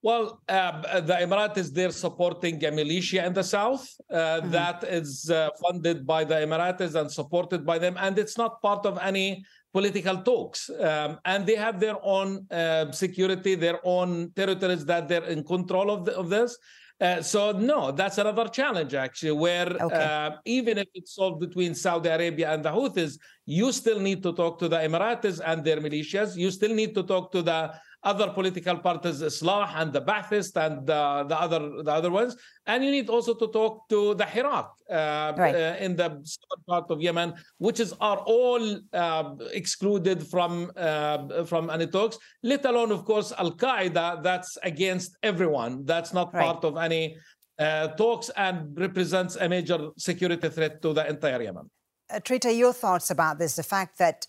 Well, 0.00 0.40
uh, 0.48 1.00
the 1.00 1.14
Emiratis, 1.14 1.72
they're 1.72 1.90
supporting 1.90 2.64
a 2.64 2.70
militia 2.70 3.26
in 3.26 3.32
the 3.32 3.42
south 3.42 3.88
uh, 4.08 4.16
mm-hmm. 4.16 4.50
that 4.52 4.84
is 4.84 5.30
uh, 5.30 5.48
funded 5.60 6.06
by 6.06 6.22
the 6.22 6.34
Emiratis 6.34 6.94
and 6.94 7.10
supported 7.10 7.66
by 7.66 7.78
them. 7.78 7.96
And 7.98 8.16
it's 8.20 8.38
not 8.38 8.62
part 8.62 8.86
of 8.86 9.00
any 9.02 9.44
political 9.78 10.16
talks. 10.30 10.70
Um, 10.70 11.10
and 11.32 11.40
they 11.48 11.56
have 11.66 11.76
their 11.84 11.98
own 12.16 12.28
uh, 12.50 12.84
security, 13.04 13.52
their 13.56 13.78
own 13.96 14.10
territories 14.40 14.84
that 14.92 15.08
they're 15.08 15.28
in 15.34 15.42
control 15.54 15.88
of, 15.90 16.00
the, 16.06 16.12
of 16.22 16.26
this. 16.36 16.56
Uh, 17.00 17.20
so 17.20 17.40
no, 17.72 17.80
that's 17.90 18.18
another 18.24 18.46
challenge 18.58 18.94
actually, 19.06 19.32
where 19.44 19.70
Okay. 19.86 20.04
uh, 20.04 20.30
even 20.44 20.74
if 20.78 20.88
it's 20.98 21.12
solved 21.18 21.40
between 21.46 21.74
Saudi 21.74 22.08
Arabia 22.08 22.46
and 22.54 22.64
the 22.64 22.70
Houthis, 22.70 23.12
you 23.56 23.66
still 23.72 24.00
need 24.08 24.20
to 24.26 24.32
talk 24.32 24.54
to 24.62 24.68
the 24.68 24.78
Emiratis 24.88 25.36
and 25.48 25.58
their 25.66 25.80
militias. 25.86 26.30
You 26.36 26.50
still 26.58 26.74
need 26.80 26.92
to 26.94 27.02
talk 27.02 27.32
to 27.32 27.42
the 27.42 27.60
other 28.04 28.28
political 28.30 28.76
parties, 28.78 29.22
Islah 29.22 29.68
and 29.76 29.92
the 29.92 30.02
Ba'athist 30.02 30.54
and 30.66 30.88
uh, 30.90 31.24
the 31.30 31.36
other 31.44 31.60
the 31.82 31.92
other 31.98 32.10
ones, 32.10 32.36
and 32.66 32.84
you 32.84 32.90
need 32.90 33.08
also 33.08 33.32
to 33.34 33.46
talk 33.48 33.88
to 33.88 34.14
the 34.14 34.24
Hirak 34.24 34.68
uh, 34.90 35.32
Right. 35.42 35.54
uh, 35.54 35.76
in 35.86 35.96
the 35.96 36.08
southern 36.32 36.62
part 36.68 36.86
of 36.90 37.00
Yemen, 37.00 37.34
which 37.58 37.80
is 37.80 37.90
are 38.00 38.18
all 38.36 38.62
uh, 38.92 39.24
excluded 39.52 40.18
from 40.32 40.70
uh, 40.76 41.44
from 41.50 41.70
any 41.70 41.86
talks. 41.86 42.16
Let 42.42 42.64
alone, 42.66 42.90
of 42.92 43.04
course, 43.04 43.32
Al 43.38 43.52
Qaeda. 43.52 44.22
That's 44.22 44.50
against 44.62 45.10
everyone. 45.22 45.72
That's 45.92 46.12
not 46.12 46.28
Right. 46.34 46.44
part 46.44 46.64
of 46.64 46.76
any 46.76 47.16
uh, 47.58 47.88
talks 48.02 48.28
and 48.36 48.56
represents 48.86 49.36
a 49.36 49.48
major 49.48 49.78
security 49.96 50.48
threat 50.56 50.82
to 50.82 50.92
the 50.92 51.04
entire 51.14 51.40
Yemen. 51.42 51.66
Uh, 52.10 52.20
Trita, 52.26 52.50
your 52.56 52.74
thoughts 52.74 53.08
about 53.10 53.38
this? 53.38 53.56
The 53.56 53.62
fact 53.76 53.92
that 53.98 54.26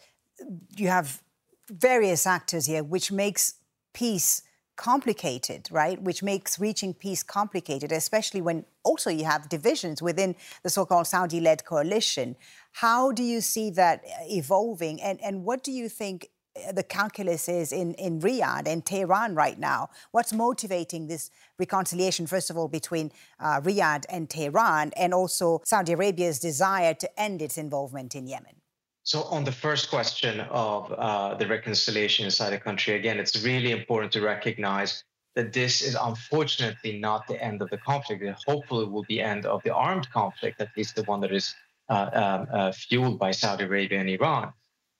you 0.78 0.88
have 0.88 1.22
various 1.70 2.26
actors 2.38 2.66
here, 2.68 2.84
which 2.84 3.12
makes 3.12 3.44
peace 3.96 4.44
complicated, 4.76 5.70
right? 5.72 6.02
Which 6.02 6.22
makes 6.22 6.60
reaching 6.60 6.94
peace 6.94 7.24
complicated, 7.24 7.92
especially 7.92 8.42
when 8.42 8.66
also 8.84 9.10
you 9.10 9.24
have 9.24 9.48
divisions 9.48 10.02
within 10.02 10.36
the 10.64 10.70
so-called 10.70 11.08
Saudi-led 11.08 11.64
coalition. 11.64 12.36
How 12.74 13.14
do 13.14 13.24
you 13.24 13.40
see 13.42 13.72
that 13.72 14.04
evolving, 14.40 15.02
and 15.02 15.18
and 15.24 15.46
what 15.46 15.64
do 15.64 15.72
you 15.72 15.88
think 15.88 16.18
uh, 16.58 16.74
the 16.74 16.84
calculus 16.84 17.48
is 17.48 17.72
in, 17.72 17.94
in 17.96 18.20
Riyadh 18.20 18.68
and 18.68 18.86
Tehran 18.86 19.34
right 19.34 19.58
now? 19.58 19.90
What's 20.12 20.34
motivating 20.34 21.08
this 21.08 21.32
reconciliation, 21.58 22.28
first 22.28 22.50
of 22.50 22.58
all, 22.58 22.68
between 22.68 23.12
uh, 23.40 23.62
Riyadh 23.62 24.04
and 24.10 24.30
Tehran, 24.30 24.92
and 24.98 25.14
also 25.14 25.62
Saudi 25.64 25.94
Arabia's 25.94 26.40
desire 26.40 26.94
to 26.96 27.08
end 27.18 27.42
its 27.42 27.58
involvement 27.58 28.14
in 28.14 28.28
Yemen? 28.28 28.56
So, 29.06 29.22
on 29.26 29.44
the 29.44 29.52
first 29.52 29.92
question 29.92 30.40
of 30.40 30.92
uh, 30.92 31.36
the 31.36 31.46
reconciliation 31.48 32.26
inside 32.26 32.50
the 32.50 32.58
country, 32.58 32.96
again, 32.96 33.20
it's 33.20 33.44
really 33.44 33.70
important 33.70 34.12
to 34.14 34.22
recognize 34.22 35.04
that 35.36 35.54
this 35.54 35.84
is 35.84 35.96
unfortunately 35.96 36.98
not 36.98 37.28
the 37.28 37.40
end 37.40 37.62
of 37.62 37.70
the 37.70 37.78
conflict. 37.78 38.24
It 38.24 38.36
hopefully 38.48 38.88
will 38.88 39.04
be 39.04 39.18
the 39.18 39.22
end 39.22 39.46
of 39.46 39.62
the 39.62 39.72
armed 39.72 40.10
conflict, 40.10 40.60
at 40.60 40.70
least 40.76 40.96
the 40.96 41.04
one 41.04 41.22
that 41.22 41.32
is 41.32 41.54
uh, 41.88 42.10
um, 42.14 42.48
uh, 42.52 42.72
fueled 42.72 43.20
by 43.20 43.30
Saudi 43.30 43.66
Arabia 43.66 44.00
and 44.00 44.10
Iran. 44.10 44.54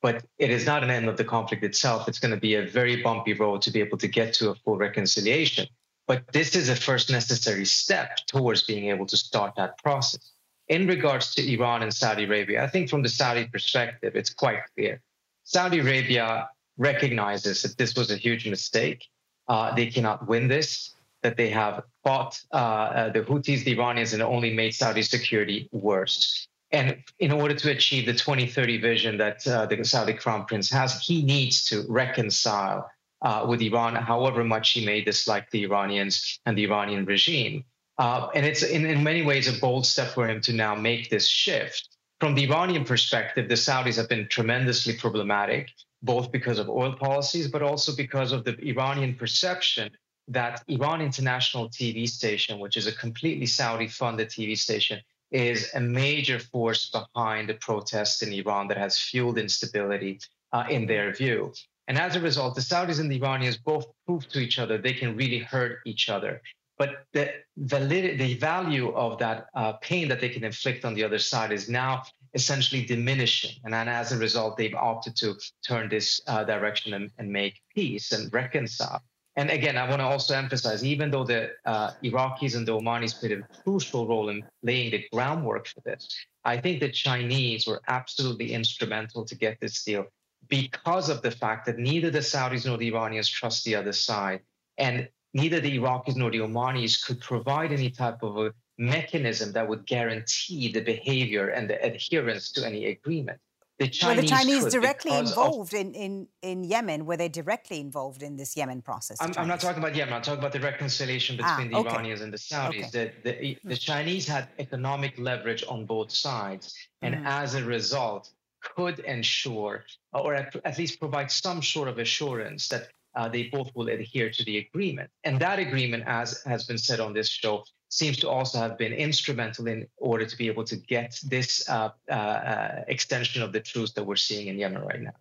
But 0.04 0.24
it 0.38 0.52
is 0.52 0.68
not 0.68 0.84
an 0.84 0.92
end 0.92 1.10
of 1.10 1.18
the 1.18 1.24
conflict 1.24 1.64
itself. 1.64 2.08
It's 2.08 2.20
going 2.20 2.36
to 2.36 2.40
be 2.40 2.54
a 2.54 2.68
very 2.68 3.02
bumpy 3.02 3.34
road 3.34 3.64
to 3.64 3.72
be 3.72 3.80
able 3.80 3.98
to 3.98 4.08
get 4.08 4.34
to 4.36 4.52
a 4.52 4.56
full 4.56 4.78
reconciliation. 4.78 5.66
But 6.06 6.32
this 6.32 6.56
is 6.56 6.70
a 6.70 6.76
first 6.76 7.10
necessary 7.10 7.66
step 7.66 8.18
towards 8.28 8.62
being 8.62 8.92
able 8.92 9.08
to 9.08 9.18
start 9.18 9.56
that 9.56 9.80
process. 9.80 10.35
In 10.68 10.88
regards 10.88 11.36
to 11.36 11.54
Iran 11.54 11.84
and 11.84 11.94
Saudi 11.94 12.24
Arabia, 12.24 12.64
I 12.64 12.68
think 12.68 12.90
from 12.90 13.04
the 13.04 13.10
Saudi 13.10 13.46
perspective, 13.46 14.16
it's 14.16 14.34
quite 14.34 14.62
clear. 14.76 15.02
Saudi 15.44 15.80
Arabia 15.80 16.50
recognizes 16.78 17.62
that 17.62 17.78
this 17.78 17.96
was 17.96 18.10
a 18.10 18.18
huge 18.18 18.48
mistake. 18.48 19.06
Uh, 19.48 19.76
they 19.76 19.88
cannot 19.88 20.28
win 20.28 20.48
this, 20.48 20.96
that 21.22 21.38
they 21.38 21.50
have 21.50 21.84
fought 22.04 22.42
uh, 22.52 22.56
uh, 22.56 23.10
the 23.10 23.22
Houthis, 23.22 23.64
the 23.64 23.74
Iranians, 23.74 24.14
and 24.14 24.24
only 24.24 24.54
made 24.54 24.74
Saudi 24.74 25.04
security 25.04 25.70
worse. 25.72 26.48
And 26.72 26.98
in 27.20 27.32
order 27.32 27.54
to 27.54 27.72
achieve 27.72 28.08
the 28.08 28.14
2030 28.14 28.82
vision 28.82 29.18
that 29.18 29.48
uh, 29.48 29.68
the 29.68 29.84
Saudi 29.86 30.14
crown 30.14 30.46
prince 30.46 30.70
has, 30.72 31.00
he 31.00 31.22
needs 31.24 31.66
to 31.66 31.86
reconcile 31.88 32.90
uh, 33.22 33.46
with 33.48 33.62
Iran, 33.62 33.96
however 33.96 34.44
much 34.44 34.72
he 34.72 34.86
may 34.86 35.02
dislike 35.02 35.50
the 35.52 35.64
Iranians 35.64 36.40
and 36.46 36.58
the 36.58 36.64
Iranian 36.66 37.06
regime. 37.06 37.64
Uh, 37.98 38.28
and 38.36 38.46
it's 38.46 38.64
in, 38.64 38.86
in 38.86 39.04
many 39.04 39.22
ways 39.22 39.48
a 39.48 39.60
bold 39.60 39.86
step 39.86 40.10
for 40.10 40.28
him 40.28 40.42
to 40.42 40.54
now 40.54 40.76
make 40.76 41.10
this 41.10 41.28
shift. 41.28 41.90
From 42.20 42.36
the 42.36 42.44
Iranian 42.44 42.86
perspective, 42.86 43.50
the 43.50 43.56
Saudis 43.56 43.98
have 43.98 44.10
been 44.10 44.28
tremendously 44.30 44.94
problematic, 44.94 45.70
both 46.02 46.32
because 46.32 46.60
of 46.60 46.70
oil 46.70 46.94
policies, 46.94 47.48
but 47.50 47.62
also 47.62 47.96
because 47.96 48.32
of 48.32 48.44
the 48.44 48.58
Iranian 48.68 49.16
perception 49.16 49.90
that 50.28 50.64
Iran 50.68 51.02
International 51.02 51.70
TV 51.70 52.08
station, 52.08 52.60
which 52.60 52.78
is 52.78 52.88
a 52.88 52.92
completely 52.92 53.46
Saudi 53.46 53.88
funded 53.88 54.30
TV 54.30 54.58
station, 54.58 55.00
is 55.32 55.70
a 55.74 55.80
major 55.80 56.40
force 56.40 56.90
behind 56.90 57.50
the 57.50 57.56
protests 57.56 58.22
in 58.22 58.32
Iran 58.32 58.68
that 58.70 58.78
has 58.78 59.00
fueled 59.00 59.38
instability 59.38 60.20
uh, 60.54 60.66
in 60.70 60.86
their 60.86 61.14
view. 61.14 61.54
And 61.88 61.98
as 61.98 62.16
a 62.16 62.20
result, 62.20 62.56
the 62.56 62.62
Saudis 62.62 63.00
and 63.00 63.12
the 63.12 63.18
Iranians 63.18 63.58
both 63.58 63.86
prove 64.06 64.28
to 64.30 64.40
each 64.40 64.58
other 64.58 64.78
they 64.78 64.94
can 64.94 65.16
really 65.16 65.40
hurt 65.40 65.80
each 65.86 66.10
other. 66.10 66.42
But 66.78 67.06
the 67.14 67.32
the 67.56 68.34
value 68.36 68.90
of 68.94 69.18
that 69.20 69.48
uh, 69.56 69.74
pain 69.74 70.08
that 70.10 70.20
they 70.20 70.30
can 70.30 70.44
inflict 70.44 70.84
on 70.84 70.94
the 70.94 71.04
other 71.04 71.20
side 71.20 71.52
is 71.52 71.70
now 71.70 72.04
essentially 72.34 72.84
diminishing. 72.84 73.52
And 73.64 73.74
then 73.74 73.88
as 73.88 74.12
a 74.12 74.18
result, 74.18 74.58
they've 74.58 74.76
opted 74.76 75.16
to 75.18 75.36
turn 75.66 75.88
this 75.90 76.20
uh, 76.28 76.44
direction 76.44 76.94
and, 76.94 77.10
and 77.18 77.32
make 77.32 77.62
peace 77.74 78.12
and 78.12 78.32
reconcile. 78.34 79.02
And 79.38 79.50
again, 79.50 79.78
I 79.78 79.88
want 79.90 80.00
to 80.00 80.06
also 80.06 80.36
emphasize, 80.36 80.84
even 80.84 81.12
though 81.12 81.26
the 81.26 81.52
uh, 81.66 81.92
Iraqis 82.04 82.56
and 82.56 82.66
the 82.66 82.72
Omanis 82.74 83.20
played 83.20 83.34
a 83.34 83.42
crucial 83.64 84.08
role 84.08 84.30
in 84.30 84.44
laying 84.64 84.92
the 84.92 85.06
groundwork 85.12 85.68
for 85.68 85.82
this, 85.82 86.08
I 86.46 86.58
think 86.58 86.80
the 86.80 86.92
Chinese 86.92 87.68
were 87.68 87.82
absolutely 87.88 88.54
instrumental 88.54 89.26
to 89.26 89.36
get 89.36 89.58
this 89.60 89.84
deal 89.84 90.06
because 90.48 91.10
of 91.10 91.22
the 91.22 91.32
fact 91.32 91.66
that 91.66 91.78
neither 91.78 92.10
the 92.10 92.20
Saudis 92.20 92.66
nor 92.66 92.78
the 92.78 92.88
Iranians 92.88 93.28
trust 93.28 93.66
the 93.66 93.76
other 93.76 93.92
side. 93.92 94.42
And 94.78 95.10
neither 95.36 95.60
the 95.60 95.78
Iraqis 95.78 96.16
nor 96.16 96.32
the 96.32 96.40
Omanis 96.40 97.06
could 97.06 97.20
provide 97.20 97.72
any 97.80 97.90
type 97.90 98.24
of 98.24 98.38
a 98.38 98.54
mechanism 98.78 99.52
that 99.52 99.68
would 99.70 99.86
guarantee 99.86 100.72
the 100.72 100.80
behavior 100.94 101.50
and 101.50 101.70
the 101.70 101.78
adherence 101.90 102.52
to 102.54 102.66
any 102.66 102.86
agreement. 102.88 103.40
The 103.78 103.90
Chinese 103.90 104.16
were 104.16 104.22
the 104.22 104.28
Chinese 104.30 104.66
directly 104.74 105.12
because 105.12 105.32
of- 105.34 105.38
involved 105.38 105.74
in, 105.74 105.94
in, 105.94 106.28
in 106.42 106.64
Yemen? 106.64 107.06
Were 107.06 107.18
they 107.18 107.28
directly 107.28 107.82
involved 107.82 108.24
in 108.24 108.38
this 108.38 108.56
Yemen 108.56 108.82
process? 108.82 109.18
I'm, 109.20 109.34
I'm 109.38 109.50
not 109.50 109.60
talking 109.60 109.80
about 109.84 109.94
Yemen. 109.94 110.14
I'm 110.14 110.22
talking 110.22 110.40
about 110.40 110.54
the 110.54 110.62
reconciliation 110.62 111.38
Ah, 111.44 111.58
between 111.58 111.72
the 111.74 111.80
okay. 111.80 111.90
Iranians 111.90 112.22
and 112.22 112.32
the 112.32 112.38
Saudis. 112.38 112.90
The, 112.92 113.12
the, 113.26 113.58
the 113.66 113.76
Chinese 113.76 114.26
had 114.26 114.48
economic 114.60 115.14
leverage 115.20 115.66
on 115.68 115.86
both 115.86 116.12
sides, 116.12 116.74
and 117.02 117.16
Mm. 117.16 117.26
as 117.42 117.56
a 117.56 117.64
result, 117.66 118.30
could 118.76 119.00
ensure 119.00 119.84
or 120.14 120.34
at, 120.34 120.56
at 120.70 120.78
least 120.78 120.98
provide 121.00 121.30
some 121.30 121.62
sort 121.62 121.88
of 121.90 122.00
assurance 122.00 122.62
that 122.70 122.84
uh, 123.16 123.30
they 123.30 123.44
both 123.44 123.72
will 123.76 123.88
adhere 123.88 124.30
to 124.30 124.44
the 124.44 124.58
agreement. 124.58 125.10
And 125.24 125.40
that 125.40 125.60
agreement, 125.60 126.04
as 126.06 126.44
has 126.44 126.66
been 126.66 126.78
said 126.78 127.00
on 127.00 127.14
this 127.14 127.30
show, 127.30 127.64
seems 127.90 128.18
to 128.18 128.30
also 128.30 128.60
have 128.60 128.78
been 128.78 128.94
instrumental 128.94 129.68
in 129.68 129.88
order 129.98 130.26
to 130.26 130.38
be 130.38 130.48
able 130.48 130.64
to 130.66 130.76
get 130.76 131.20
this 131.24 131.68
uh, 131.70 131.90
uh, 132.10 132.14
uh, 132.14 132.84
extension 132.88 133.42
of 133.42 133.54
the 133.54 133.60
truce 133.60 133.94
that 133.94 134.04
we're 134.04 134.16
seeing 134.16 134.48
in 134.48 134.58
Yemen 134.58 134.82
right 134.82 135.02
now. 135.02 135.14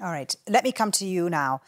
All 0.00 0.10
right. 0.10 0.34
Let 0.48 0.64
me 0.64 0.72
come 0.72 0.90
to 0.92 1.06
you 1.06 1.28
now. 1.28 1.60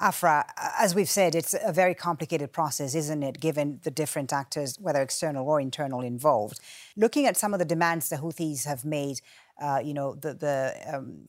Afrah, 0.00 0.44
as 0.78 0.94
we've 0.96 1.08
said, 1.08 1.34
it's 1.34 1.54
a 1.54 1.72
very 1.72 1.94
complicated 1.94 2.52
process, 2.52 2.94
isn't 2.94 3.22
it, 3.22 3.38
given 3.38 3.78
the 3.84 3.90
different 3.90 4.32
actors, 4.32 4.76
whether 4.80 5.00
external 5.00 5.48
or 5.48 5.60
internal, 5.60 6.00
involved. 6.00 6.58
Looking 6.96 7.26
at 7.26 7.36
some 7.36 7.54
of 7.54 7.60
the 7.60 7.64
demands 7.64 8.08
the 8.08 8.16
Houthis 8.16 8.64
have 8.64 8.84
made, 8.84 9.20
uh, 9.60 9.80
you 9.82 9.94
know, 9.94 10.14
the, 10.14 10.34
the 10.34 10.74
um, 10.92 11.28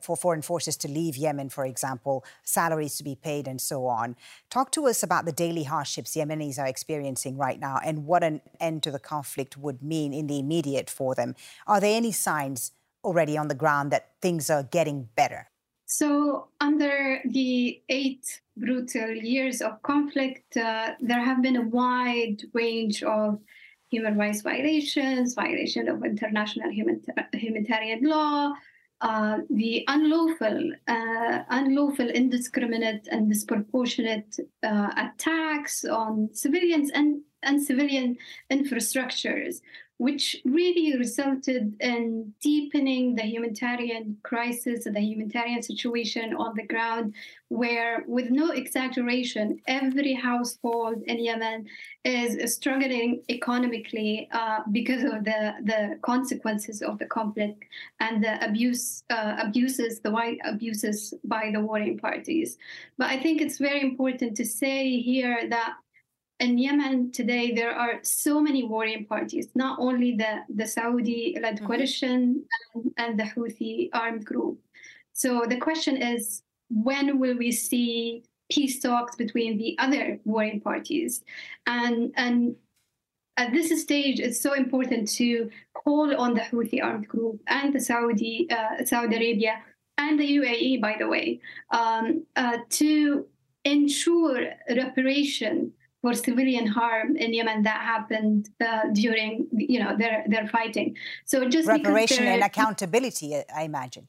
for 0.00 0.16
foreign 0.16 0.42
forces 0.42 0.76
to 0.78 0.88
leave 0.88 1.16
Yemen, 1.16 1.48
for 1.48 1.64
example, 1.64 2.24
salaries 2.42 2.96
to 2.96 3.04
be 3.04 3.14
paid, 3.14 3.46
and 3.46 3.60
so 3.60 3.86
on. 3.86 4.16
Talk 4.50 4.70
to 4.72 4.86
us 4.86 5.02
about 5.02 5.24
the 5.24 5.32
daily 5.32 5.64
hardships 5.64 6.14
Yemenis 6.16 6.58
are 6.58 6.66
experiencing 6.66 7.36
right 7.36 7.58
now 7.58 7.78
and 7.84 8.06
what 8.06 8.22
an 8.22 8.40
end 8.60 8.82
to 8.84 8.90
the 8.90 8.98
conflict 8.98 9.56
would 9.56 9.82
mean 9.82 10.12
in 10.12 10.26
the 10.26 10.38
immediate 10.38 10.90
for 10.90 11.14
them. 11.14 11.34
Are 11.66 11.80
there 11.80 11.96
any 11.96 12.12
signs 12.12 12.72
already 13.04 13.36
on 13.36 13.48
the 13.48 13.54
ground 13.54 13.90
that 13.92 14.10
things 14.20 14.50
are 14.50 14.62
getting 14.62 15.08
better? 15.16 15.48
So, 15.86 16.48
under 16.60 17.20
the 17.24 17.82
eight 17.88 18.40
brutal 18.56 19.10
years 19.10 19.60
of 19.60 19.82
conflict, 19.82 20.56
uh, 20.56 20.92
there 21.00 21.22
have 21.22 21.42
been 21.42 21.56
a 21.56 21.68
wide 21.68 22.42
range 22.54 23.02
of 23.02 23.40
human 23.90 24.16
rights 24.16 24.40
violations, 24.40 25.34
violation 25.34 25.88
of 25.88 26.02
international 26.02 26.70
humanitarian 26.70 28.04
law, 28.04 28.54
uh, 29.02 29.38
the 29.50 29.84
unlawful, 29.88 30.72
uh, 30.86 31.38
unlawful, 31.50 32.08
indiscriminate, 32.08 33.08
and 33.10 33.28
disproportionate 33.28 34.36
uh, 34.62 34.90
attacks 34.96 35.84
on 35.84 36.30
civilians 36.32 36.90
and, 36.92 37.20
and 37.42 37.60
civilian 37.60 38.16
infrastructures, 38.50 39.60
which 40.02 40.36
really 40.44 40.98
resulted 40.98 41.76
in 41.78 42.34
deepening 42.40 43.14
the 43.14 43.22
humanitarian 43.22 44.16
crisis 44.24 44.84
and 44.86 44.96
the 44.96 45.00
humanitarian 45.00 45.62
situation 45.62 46.34
on 46.34 46.52
the 46.56 46.66
ground, 46.66 47.14
where, 47.50 48.02
with 48.08 48.28
no 48.28 48.50
exaggeration, 48.50 49.60
every 49.68 50.12
household 50.12 50.96
in 51.06 51.22
Yemen 51.22 51.66
is 52.04 52.52
struggling 52.52 53.22
economically 53.30 54.28
uh, 54.32 54.62
because 54.72 55.04
of 55.04 55.22
the, 55.22 55.54
the 55.70 55.96
consequences 56.02 56.82
of 56.82 56.98
the 56.98 57.06
conflict 57.06 57.62
and 58.00 58.24
the 58.24 58.44
abuse 58.44 59.04
uh, 59.08 59.36
abuses, 59.38 60.00
the 60.00 60.10
white 60.10 60.40
abuses 60.44 61.14
by 61.22 61.50
the 61.52 61.60
warring 61.60 61.96
parties. 61.96 62.58
But 62.98 63.10
I 63.10 63.20
think 63.20 63.40
it's 63.40 63.58
very 63.58 63.82
important 63.82 64.36
to 64.38 64.44
say 64.44 64.98
here 64.98 65.48
that 65.48 65.74
in 66.42 66.58
Yemen 66.58 67.12
today, 67.12 67.52
there 67.52 67.70
are 67.70 68.00
so 68.02 68.40
many 68.40 68.64
warring 68.64 69.06
parties, 69.06 69.46
not 69.54 69.78
only 69.78 70.16
the, 70.16 70.40
the 70.52 70.66
Saudi 70.66 71.38
led 71.40 71.56
mm-hmm. 71.56 71.66
coalition 71.66 72.44
and, 72.74 72.92
and, 72.96 73.18
the 73.18 73.22
Houthi 73.22 73.90
armed 73.92 74.24
group. 74.24 74.58
So 75.12 75.44
the 75.48 75.58
question 75.58 75.96
is 75.96 76.42
when 76.68 77.20
will 77.20 77.38
we 77.38 77.52
see 77.52 78.24
peace 78.50 78.80
talks 78.80 79.14
between 79.14 79.56
the 79.56 79.76
other 79.78 80.18
warring 80.24 80.60
parties? 80.60 81.22
And, 81.66 82.12
and 82.16 82.56
at 83.36 83.52
this 83.52 83.80
stage, 83.80 84.18
it's 84.18 84.40
so 84.40 84.54
important 84.54 85.08
to 85.12 85.48
call 85.74 86.16
on 86.16 86.34
the 86.34 86.40
Houthi 86.40 86.82
armed 86.82 87.06
group 87.06 87.40
and 87.46 87.72
the 87.72 87.80
Saudi, 87.80 88.48
uh, 88.50 88.84
Saudi 88.84 89.14
Arabia 89.14 89.62
and 89.96 90.18
the 90.18 90.38
UAE, 90.38 90.80
by 90.80 90.96
the 90.98 91.06
way, 91.06 91.40
um, 91.70 92.26
uh, 92.34 92.58
to 92.70 93.26
ensure 93.64 94.54
reparation 94.68 95.72
for 96.02 96.12
civilian 96.12 96.66
harm 96.66 97.16
in 97.16 97.32
Yemen 97.32 97.62
that 97.62 97.80
happened 97.80 98.50
uh, 98.60 98.82
during 98.92 99.46
you 99.52 99.78
know 99.82 99.96
their 99.96 100.24
their 100.28 100.46
fighting. 100.48 100.96
So 101.24 101.48
just 101.48 101.68
reparation 101.68 102.26
and 102.26 102.42
accountability, 102.42 103.42
I 103.54 103.62
imagine. 103.62 104.08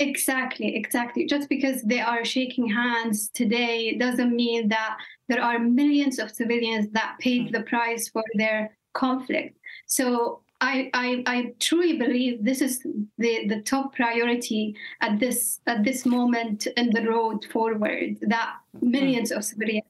Exactly, 0.00 0.76
exactly. 0.76 1.26
Just 1.26 1.48
because 1.48 1.82
they 1.82 2.00
are 2.00 2.24
shaking 2.24 2.68
hands 2.68 3.30
today 3.30 3.98
doesn't 3.98 4.34
mean 4.34 4.68
that 4.68 4.96
there 5.28 5.42
are 5.42 5.58
millions 5.58 6.20
of 6.20 6.30
civilians 6.30 6.88
that 6.90 7.16
paid 7.18 7.48
mm. 7.48 7.52
the 7.52 7.62
price 7.62 8.08
for 8.08 8.22
their 8.34 8.76
conflict. 8.92 9.58
So 9.86 10.42
I, 10.60 10.90
I, 10.94 11.22
I 11.26 11.54
truly 11.60 11.98
believe 11.98 12.44
this 12.44 12.60
is 12.60 12.80
the, 13.18 13.46
the 13.48 13.62
top 13.62 13.94
priority 13.94 14.76
at 15.00 15.20
this 15.20 15.60
at 15.66 15.84
this 15.84 16.04
moment 16.04 16.66
in 16.76 16.90
the 16.90 17.02
road 17.02 17.44
forward 17.44 18.18
that 18.22 18.56
hmm. 18.78 18.90
millions 18.90 19.30
of 19.30 19.44
civilians 19.44 19.86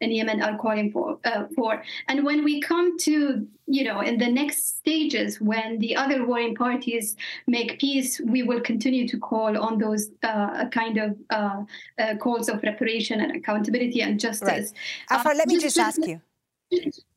in 0.00 0.10
Yemen 0.12 0.42
are 0.42 0.56
calling 0.58 0.90
for 0.90 1.18
uh, 1.24 1.44
for. 1.54 1.82
And 2.08 2.24
when 2.24 2.44
we 2.44 2.60
come 2.60 2.98
to 2.98 3.46
you 3.66 3.84
know 3.84 4.00
in 4.00 4.18
the 4.18 4.30
next 4.30 4.78
stages 4.78 5.40
when 5.40 5.78
the 5.78 5.96
other 5.96 6.26
warring 6.26 6.54
parties 6.54 7.16
make 7.46 7.78
peace, 7.78 8.20
we 8.20 8.42
will 8.42 8.60
continue 8.60 9.06
to 9.08 9.18
call 9.18 9.58
on 9.58 9.78
those 9.78 10.10
uh, 10.22 10.68
kind 10.68 10.98
of 10.98 11.16
uh, 11.30 11.62
uh 11.98 12.16
calls 12.16 12.48
of 12.48 12.62
reparation 12.62 13.20
and 13.20 13.36
accountability 13.36 14.00
and 14.00 14.20
justice. 14.20 14.72
Right. 15.10 15.20
Afrah, 15.20 15.36
let 15.36 15.48
me 15.48 15.54
just, 15.54 15.76
just 15.76 15.98
ask 15.98 16.08
you 16.08 16.20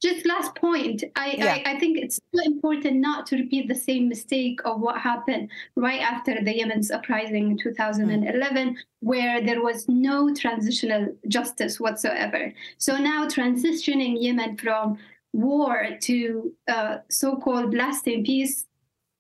just 0.02 0.26
last 0.26 0.56
point 0.56 1.04
I, 1.16 1.36
yeah. 1.38 1.60
I, 1.66 1.74
I 1.74 1.80
think 1.80 1.98
it's 1.98 2.20
so 2.34 2.42
important 2.44 2.98
not 2.98 3.26
to 3.28 3.38
repeat 3.38 3.68
the 3.68 3.76
same 3.76 4.08
mistake 4.08 4.60
of 4.66 4.80
what 4.80 5.00
happened 5.00 5.50
right 5.76 6.02
after 6.02 6.42
the 6.42 6.56
yemen's 6.56 6.90
uprising 6.90 7.52
in 7.52 7.58
2011 7.58 8.70
mm. 8.70 8.76
where 9.02 9.44
there 9.44 9.62
was 9.62 9.88
no 9.90 10.34
transitional 10.34 11.14
justice 11.28 11.80
whatsoever 11.80 12.54
so 12.78 12.98
now 12.98 13.28
transitioning 13.28 14.22
yemen 14.22 14.58
from 14.58 14.98
war 15.34 15.88
to 16.02 16.54
uh, 16.68 16.98
so-called 17.10 17.74
lasting 17.74 18.24
peace 18.24 18.66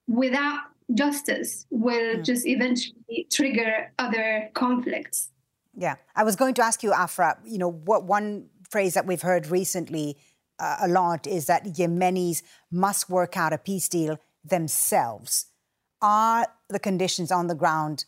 without 0.07 0.59
justice 0.93 1.65
will 1.69 2.15
mm. 2.17 2.23
just 2.23 2.45
eventually 2.47 3.27
trigger 3.31 3.91
other 3.99 4.49
conflicts 4.53 5.29
yeah 5.77 5.95
i 6.15 6.23
was 6.23 6.35
going 6.35 6.53
to 6.53 6.63
ask 6.63 6.83
you 6.83 6.91
afrah 6.91 7.37
you 7.45 7.57
know 7.57 7.71
what 7.71 8.03
one 8.05 8.45
phrase 8.71 8.93
that 8.93 9.05
we've 9.05 9.21
heard 9.21 9.47
recently 9.47 10.17
uh, 10.57 10.77
a 10.81 10.87
lot 10.87 11.27
is 11.27 11.47
that 11.47 11.65
Yemenis 11.65 12.41
must 12.71 13.09
work 13.09 13.35
out 13.35 13.51
a 13.51 13.57
peace 13.57 13.89
deal 13.89 14.19
themselves. 14.43 15.47
Are 16.01 16.47
the 16.69 16.79
conditions 16.79 17.31
on 17.31 17.47
the 17.47 17.55
ground 17.55 18.05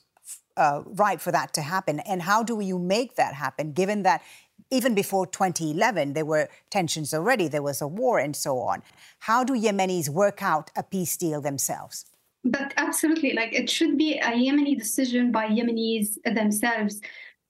uh, 0.55 0.81
right 0.85 1.19
for 1.19 1.31
that 1.31 1.53
to 1.55 1.61
happen? 1.61 1.99
And 1.99 2.21
how 2.21 2.43
do 2.43 2.59
you 2.59 2.79
make 2.79 3.15
that 3.15 3.33
happen, 3.33 3.73
given 3.73 4.03
that 4.03 4.23
even 4.71 4.95
before 4.95 5.27
2011, 5.27 6.13
there 6.13 6.25
were 6.25 6.47
tensions 6.69 7.13
already, 7.13 7.47
there 7.47 7.61
was 7.61 7.81
a 7.81 7.87
war 7.87 8.19
and 8.19 8.35
so 8.35 8.59
on? 8.59 8.81
How 9.19 9.43
do 9.43 9.53
Yemenis 9.53 10.09
work 10.09 10.41
out 10.41 10.71
a 10.75 10.83
peace 10.83 11.17
deal 11.17 11.41
themselves? 11.41 12.05
But 12.43 12.73
absolutely, 12.77 13.33
like 13.33 13.53
it 13.53 13.69
should 13.69 13.97
be 13.97 14.17
a 14.19 14.31
Yemeni 14.31 14.77
decision 14.77 15.31
by 15.31 15.47
Yemenis 15.47 16.17
themselves. 16.25 17.01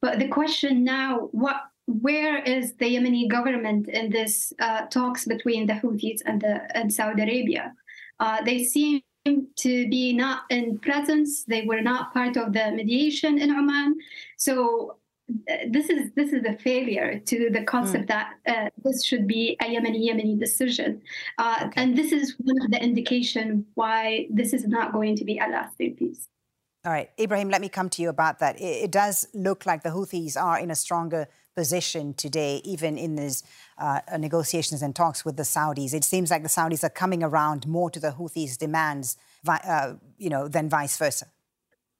But 0.01 0.19
the 0.19 0.27
question 0.27 0.83
now, 0.83 1.29
what 1.31 1.61
where 1.87 2.41
is 2.43 2.73
the 2.75 2.95
Yemeni 2.95 3.27
government 3.29 3.89
in 3.89 4.09
this 4.09 4.53
uh, 4.59 4.85
talks 4.87 5.25
between 5.25 5.67
the 5.67 5.73
Houthis 5.73 6.21
and 6.25 6.41
the 6.41 6.75
and 6.77 6.93
Saudi 6.93 7.21
Arabia? 7.21 7.73
Uh, 8.19 8.41
they 8.43 8.63
seem 8.63 9.01
to 9.25 9.87
be 9.89 10.13
not 10.13 10.43
in 10.49 10.79
presence. 10.79 11.43
They 11.43 11.65
were 11.65 11.81
not 11.81 12.13
part 12.13 12.37
of 12.37 12.53
the 12.53 12.71
mediation 12.71 13.39
in 13.39 13.51
Oman. 13.51 13.97
So 14.37 14.97
uh, 15.49 15.55
this 15.69 15.89
is 15.89 16.11
this 16.15 16.33
is 16.33 16.45
a 16.45 16.53
failure 16.57 17.19
to 17.19 17.49
the 17.49 17.63
concept 17.63 18.05
mm. 18.05 18.07
that 18.07 18.33
uh, 18.47 18.69
this 18.83 19.05
should 19.05 19.27
be 19.27 19.57
a 19.61 19.65
Yemeni 19.65 20.09
Yemeni 20.09 20.39
decision, 20.39 21.01
uh, 21.37 21.63
okay. 21.65 21.81
and 21.81 21.97
this 21.97 22.11
is 22.11 22.35
one 22.39 22.61
of 22.61 22.71
the 22.71 22.83
indication 22.83 23.65
why 23.75 24.27
this 24.29 24.53
is 24.53 24.67
not 24.67 24.91
going 24.91 25.15
to 25.15 25.23
be 25.23 25.37
a 25.37 25.47
lasting 25.47 25.95
peace. 25.95 26.27
All 26.85 26.91
right, 26.91 27.09
Ibrahim, 27.17 27.49
let 27.49 27.61
me 27.61 27.69
come 27.69 27.89
to 27.91 28.01
you 28.01 28.09
about 28.09 28.39
that. 28.39 28.59
It, 28.59 28.83
it 28.83 28.91
does 28.91 29.25
look 29.33 29.65
like 29.65 29.83
the 29.83 29.89
Houthis 29.89 30.35
are 30.35 30.59
in 30.59 30.69
a 30.69 30.75
stronger 30.75 31.29
position 31.55 32.13
today, 32.13 32.61
even 32.63 32.97
in 32.97 33.15
these 33.15 33.43
uh, 33.77 33.99
negotiations 34.17 34.81
and 34.81 34.95
talks 34.95 35.23
with 35.25 35.37
the 35.37 35.43
Saudis. 35.43 35.93
It 35.93 36.03
seems 36.03 36.31
like 36.31 36.43
the 36.43 36.49
Saudis 36.49 36.83
are 36.83 36.89
coming 36.89 37.23
around 37.23 37.67
more 37.67 37.89
to 37.89 37.99
the 37.99 38.11
Houthis' 38.11 38.57
demands, 38.57 39.17
uh, 39.47 39.93
you 40.17 40.29
know, 40.29 40.47
than 40.47 40.69
vice 40.69 40.97
versa. 40.97 41.27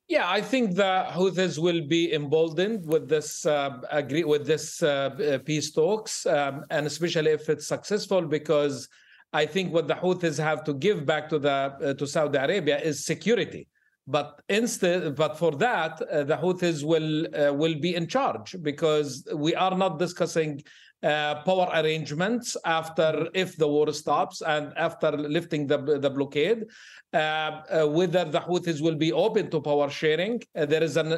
Yeah, 0.10 0.30
I 0.30 0.42
think 0.42 0.76
the 0.76 1.08
Houthis 1.10 1.58
will 1.58 1.88
be 1.88 2.13
emboldened 2.13 2.86
with 2.86 3.08
this 3.08 3.46
uh, 3.46 3.80
agree 3.89 4.26
with 4.26 4.46
this 4.46 4.84
uh, 4.84 5.39
peace 5.46 5.72
talks, 5.72 6.26
um, 6.26 6.66
and 6.70 6.86
especially 6.86 7.32
if 7.32 7.50
it's 7.50 7.68
successful, 7.68 8.22
because 8.22 8.89
I 9.32 9.46
think 9.46 9.74
what 9.74 9.88
the 9.88 9.96
Houthis 9.96 10.38
have 10.38 10.63
to 10.66 10.74
give 10.74 11.06
back 11.06 11.30
to 11.30 11.39
the 11.39 11.50
uh, 11.50 11.94
to 11.94 12.06
Saudi 12.06 12.38
Arabia 12.38 12.80
is 12.80 13.06
security. 13.06 13.68
But 14.06 14.42
instead, 14.50 15.16
but 15.16 15.38
for 15.38 15.52
that, 15.54 16.02
uh, 16.02 16.24
the 16.24 16.36
Houthis 16.36 16.84
will 16.84 17.26
uh, 17.34 17.54
will 17.54 17.76
be 17.80 17.96
in 17.96 18.08
charge 18.08 18.56
because 18.62 19.26
we 19.34 19.56
are 19.56 19.78
not 19.78 19.98
discussing 19.98 20.62
uh, 21.04 21.36
power 21.44 21.70
arrangements 21.74 22.58
after 22.66 23.28
if 23.34 23.58
the 23.58 23.68
war 23.68 23.92
stops 23.94 24.42
and 24.42 24.74
after 24.78 25.12
lifting 25.12 25.68
the 25.68 25.78
the 26.00 26.10
blockade. 26.10 26.66
Uh, 27.13 27.18
uh, 27.18 27.88
whether 27.88 28.26
the 28.26 28.39
Houthis 28.39 28.82
will 28.82 28.96
be 28.96 29.13
open 29.13 29.50
to 29.52 29.62
power 29.62 29.89
sharing, 29.89 30.42
uh, 30.56 30.66
there 30.66 30.84
is 30.84 30.98
an. 30.98 31.12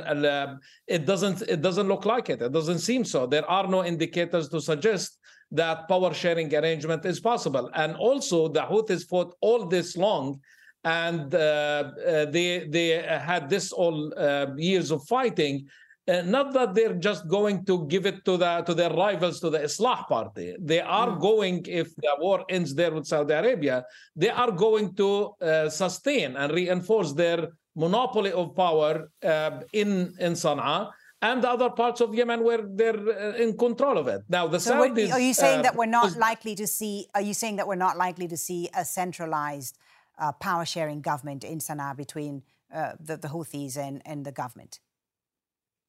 it 0.88 1.06
doesn't. 1.06 1.42
It 1.44 1.62
doesn't 1.62 1.88
look 1.88 2.06
like 2.06 2.30
it. 2.30 2.42
It 2.42 2.52
doesn't 2.52 2.80
seem 2.80 3.04
so. 3.04 3.26
There 3.26 3.50
are 3.50 3.68
no 3.68 3.84
indicators 3.84 4.50
to 4.50 4.62
suggest 4.62 5.18
that 5.52 5.88
power 5.88 6.14
sharing 6.14 6.54
arrangement 6.54 7.06
is 7.06 7.20
possible. 7.20 7.70
And 7.74 7.96
also, 7.96 8.48
the 8.48 8.62
Houthis 8.62 9.08
fought 9.08 9.34
all 9.42 9.66
this 9.66 9.96
long 9.96 10.42
and 10.86 11.34
uh, 11.34 11.38
uh, 11.38 12.26
they 12.26 12.68
they 12.70 12.90
had 13.02 13.50
this 13.50 13.72
all 13.72 14.14
uh, 14.16 14.48
years 14.56 14.92
of 14.92 15.04
fighting. 15.08 15.68
not 16.38 16.54
that 16.54 16.76
they're 16.78 17.00
just 17.10 17.24
going 17.28 17.66
to 17.66 17.76
give 17.94 18.06
it 18.06 18.18
to 18.28 18.34
the 18.38 18.52
to 18.68 18.74
their 18.80 18.94
rivals 19.06 19.40
to 19.44 19.50
the 19.50 19.62
Islah 19.68 20.06
party. 20.08 20.48
They 20.72 20.82
are 21.02 21.12
mm. 21.14 21.20
going 21.30 21.56
if 21.82 21.90
the 22.06 22.14
war 22.26 22.46
ends 22.58 22.76
there 22.80 22.94
with 22.96 23.08
Saudi 23.14 23.34
Arabia. 23.34 23.78
They 24.16 24.30
are 24.30 24.52
going 24.66 24.94
to 25.02 25.10
sustain 25.84 26.38
and 26.38 26.54
reinforce 26.60 27.12
their 27.22 27.40
monopoly 27.84 28.32
of 28.42 28.48
power 28.56 28.92
in 29.82 29.90
in 30.26 30.34
Sana'a 30.44 30.80
and 31.28 31.44
the 31.44 31.50
other 31.50 31.72
parts 31.82 32.00
of 32.06 32.14
Yemen 32.14 32.44
where 32.44 32.62
they're 32.80 33.36
in 33.46 33.58
control 33.58 33.98
of 33.98 34.08
it. 34.08 34.22
Now, 34.30 34.46
the 34.48 34.60
so 34.60 34.74
Saudis. 34.74 35.12
Are 35.12 35.26
you 35.30 35.34
saying 35.34 35.62
uh, 35.62 35.66
that 35.66 35.76
we're 35.76 35.96
not 36.00 36.12
likely 36.28 36.54
to 36.62 36.68
see? 36.68 37.08
Are 37.16 37.26
you 37.30 37.34
saying 37.34 37.56
that 37.56 37.68
we're 37.68 37.84
not 37.88 37.98
likely 37.98 38.28
to 38.28 38.38
see 38.38 38.70
a 38.76 38.86
centralized 38.86 39.76
uh, 40.18 40.32
power 40.34 40.66
sharing 40.66 41.02
government 41.02 41.44
in 41.44 41.60
Sana'a 41.60 41.96
between 41.96 42.44
uh, 42.74 42.94
the, 43.00 43.18
the 43.18 43.28
Houthis 43.28 43.78
and, 43.78 44.02
and 44.06 44.26
the 44.26 44.32
government? 44.32 44.80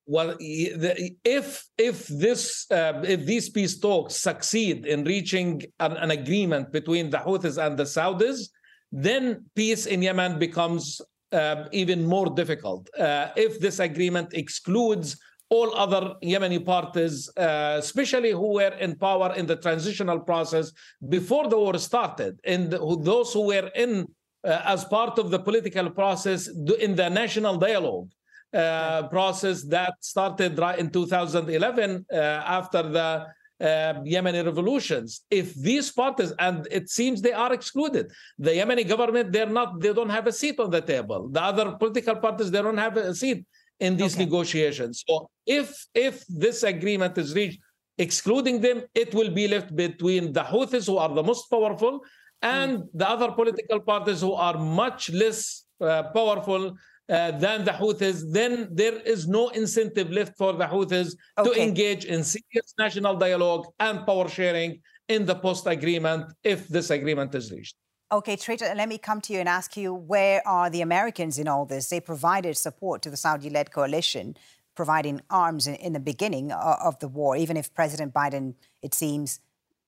Well, 0.08 0.36
if 0.38 1.64
if 1.76 2.06
this 2.06 2.70
uh, 2.70 3.02
if 3.04 3.26
these 3.26 3.48
peace 3.48 3.80
talks 3.80 4.14
succeed 4.14 4.86
in 4.86 5.02
reaching 5.02 5.62
an, 5.80 5.96
an, 5.96 6.12
agreement 6.12 6.70
between 6.70 7.10
the 7.10 7.16
Houthis 7.18 7.58
and 7.58 7.76
the 7.76 7.82
Saudis, 7.82 8.48
then 8.92 9.46
peace 9.56 9.86
in 9.86 10.02
Yemen 10.02 10.38
becomes 10.38 11.00
uh, 11.32 11.64
even 11.72 12.06
more 12.06 12.30
difficult. 12.30 12.88
Uh, 12.96 13.30
if 13.36 13.58
this 13.58 13.80
agreement 13.80 14.32
excludes 14.32 15.18
all 15.48 15.74
other 15.76 16.14
Yemeni 16.22 16.64
parties, 16.64 17.30
uh, 17.36 17.76
especially 17.78 18.30
who 18.30 18.54
were 18.54 18.74
in 18.80 18.96
power 18.96 19.32
in 19.34 19.46
the 19.46 19.56
transitional 19.56 20.20
process 20.20 20.72
before 21.08 21.48
the 21.48 21.56
war 21.56 21.78
started, 21.78 22.40
and 22.44 22.72
those 22.72 23.32
who 23.32 23.46
were 23.46 23.70
in 23.74 24.06
as 24.46 24.84
part 24.84 25.18
of 25.18 25.30
the 25.30 25.38
political 25.38 25.90
process 25.90 26.48
in 26.78 26.94
the 26.94 27.08
national 27.08 27.56
dialogue 27.56 28.08
uh, 28.54 29.08
process 29.08 29.62
that 29.64 29.94
started 30.00 30.58
right 30.58 30.78
in 30.78 30.88
2011 30.90 32.06
uh, 32.10 32.16
after 32.16 32.82
the 32.82 33.26
uh, 33.58 33.94
Yemeni 34.04 34.44
revolutions. 34.44 35.22
If 35.30 35.54
these 35.54 35.90
parties, 35.90 36.32
and 36.38 36.66
it 36.70 36.88
seems 36.88 37.20
they 37.20 37.32
are 37.32 37.52
excluded, 37.52 38.12
the 38.38 38.50
Yemeni 38.50 38.86
government, 38.86 39.32
they're 39.32 39.46
not, 39.46 39.80
they 39.80 39.92
don't 39.92 40.10
have 40.10 40.26
a 40.26 40.32
seat 40.32 40.60
on 40.60 40.70
the 40.70 40.80
table. 40.80 41.28
The 41.28 41.42
other 41.42 41.72
political 41.72 42.16
parties, 42.16 42.50
they 42.50 42.62
don't 42.62 42.78
have 42.78 42.96
a 42.96 43.14
seat 43.14 43.44
in 43.80 43.96
these 43.96 44.14
okay. 44.14 44.24
negotiations. 44.24 45.04
So 45.06 45.28
if 45.46 45.86
if 45.94 46.24
this 46.28 46.62
agreement 46.62 47.18
is 47.18 47.34
reached 47.34 47.60
excluding 47.98 48.60
them, 48.60 48.82
it 48.94 49.14
will 49.14 49.30
be 49.30 49.48
left 49.48 49.74
between 49.74 50.32
the 50.32 50.42
Houthis, 50.42 50.86
who 50.86 50.98
are 50.98 51.12
the 51.14 51.22
most 51.22 51.48
powerful, 51.48 52.00
and 52.42 52.78
mm. 52.78 52.88
the 52.94 53.08
other 53.08 53.32
political 53.32 53.80
parties 53.80 54.20
who 54.20 54.32
are 54.32 54.58
much 54.58 55.10
less 55.10 55.64
uh, 55.80 56.04
powerful 56.14 56.76
uh, 57.08 57.30
than 57.32 57.64
the 57.64 57.70
Houthis, 57.70 58.24
then 58.32 58.68
there 58.72 58.98
is 59.00 59.28
no 59.28 59.48
incentive 59.50 60.10
left 60.10 60.36
for 60.36 60.52
the 60.52 60.64
Houthis 60.64 61.14
okay. 61.38 61.50
to 61.50 61.62
engage 61.62 62.04
in 62.04 62.24
serious 62.24 62.74
national 62.78 63.16
dialogue 63.16 63.66
and 63.78 64.04
power 64.04 64.28
sharing 64.28 64.80
in 65.08 65.24
the 65.24 65.34
post 65.34 65.66
agreement 65.66 66.32
if 66.42 66.66
this 66.68 66.90
agreement 66.90 67.34
is 67.34 67.52
reached. 67.52 67.76
Okay, 68.12 68.36
Trita, 68.36 68.76
let 68.76 68.88
me 68.88 68.98
come 68.98 69.20
to 69.22 69.32
you 69.32 69.40
and 69.40 69.48
ask 69.48 69.76
you 69.76 69.92
where 69.92 70.46
are 70.46 70.70
the 70.70 70.80
Americans 70.80 71.38
in 71.38 71.48
all 71.48 71.66
this? 71.66 71.88
They 71.88 72.00
provided 72.00 72.56
support 72.56 73.02
to 73.02 73.10
the 73.10 73.16
Saudi 73.16 73.50
led 73.50 73.72
coalition, 73.72 74.36
providing 74.76 75.20
arms 75.28 75.66
in, 75.66 75.74
in 75.76 75.92
the 75.92 76.00
beginning 76.00 76.52
of 76.52 76.98
the 77.00 77.08
war, 77.08 77.36
even 77.36 77.56
if 77.56 77.74
President 77.74 78.14
Biden, 78.14 78.54
it 78.82 78.94
seems, 78.94 79.40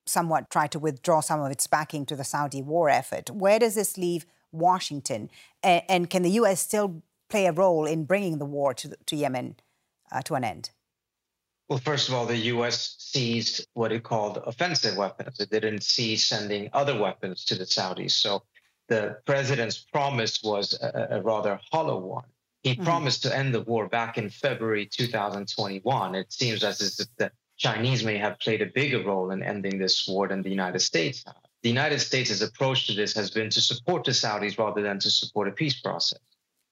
somewhat 0.08 0.50
tried 0.50 0.72
to 0.72 0.78
withdraw 0.78 1.20
some 1.20 1.40
of 1.40 1.50
its 1.50 1.66
backing 1.66 2.06
to 2.06 2.16
the 2.16 2.24
Saudi 2.24 2.62
war 2.62 2.88
effort. 2.88 3.30
Where 3.30 3.58
does 3.58 3.74
this 3.74 3.98
leave 3.98 4.26
Washington? 4.52 5.30
And, 5.62 5.82
and 5.88 6.10
can 6.10 6.22
the 6.22 6.30
U.S. 6.30 6.60
still 6.60 7.02
play 7.28 7.46
a 7.46 7.52
role 7.52 7.86
in 7.86 8.04
bringing 8.04 8.38
the 8.38 8.44
war 8.44 8.74
to, 8.74 8.96
to 9.06 9.16
Yemen 9.16 9.56
uh, 10.10 10.22
to 10.22 10.34
an 10.34 10.44
end? 10.44 10.70
Well, 11.68 11.78
first 11.78 12.08
of 12.08 12.14
all, 12.14 12.24
the 12.24 12.36
U.S. 12.36 12.96
seized 12.98 13.66
what 13.74 13.92
it 13.92 14.02
called 14.02 14.42
offensive 14.46 14.96
weapons. 14.96 15.38
It 15.38 15.50
didn't 15.50 15.82
cease 15.82 16.24
sending 16.24 16.70
other 16.72 16.98
weapons 16.98 17.44
to 17.46 17.56
the 17.56 17.64
Saudis. 17.64 18.12
So 18.12 18.42
the 18.88 19.18
president's 19.26 19.78
promise 19.78 20.42
was 20.42 20.78
a, 20.80 21.08
a 21.10 21.22
rather 21.22 21.60
hollow 21.70 21.98
one. 21.98 22.24
He 22.62 22.72
mm-hmm. 22.72 22.84
promised 22.84 23.22
to 23.22 23.36
end 23.36 23.54
the 23.54 23.60
war 23.60 23.86
back 23.86 24.16
in 24.16 24.30
February 24.30 24.86
2021. 24.86 26.14
It 26.14 26.32
seems 26.32 26.64
as 26.64 26.80
if 26.80 27.06
the 27.16 27.30
Chinese 27.58 28.04
may 28.04 28.16
have 28.16 28.38
played 28.38 28.62
a 28.62 28.66
bigger 28.66 29.02
role 29.02 29.30
in 29.32 29.42
ending 29.42 29.78
this 29.78 30.06
war 30.08 30.28
than 30.28 30.42
the 30.42 30.50
United 30.50 30.80
States 30.80 31.24
The 31.62 31.68
United 31.68 31.98
States' 31.98 32.40
approach 32.40 32.86
to 32.86 32.94
this 32.94 33.12
has 33.14 33.30
been 33.30 33.50
to 33.50 33.60
support 33.60 34.04
the 34.04 34.12
Saudis 34.12 34.58
rather 34.58 34.80
than 34.80 34.98
to 35.00 35.10
support 35.10 35.48
a 35.48 35.52
peace 35.52 35.80
process. 35.80 36.20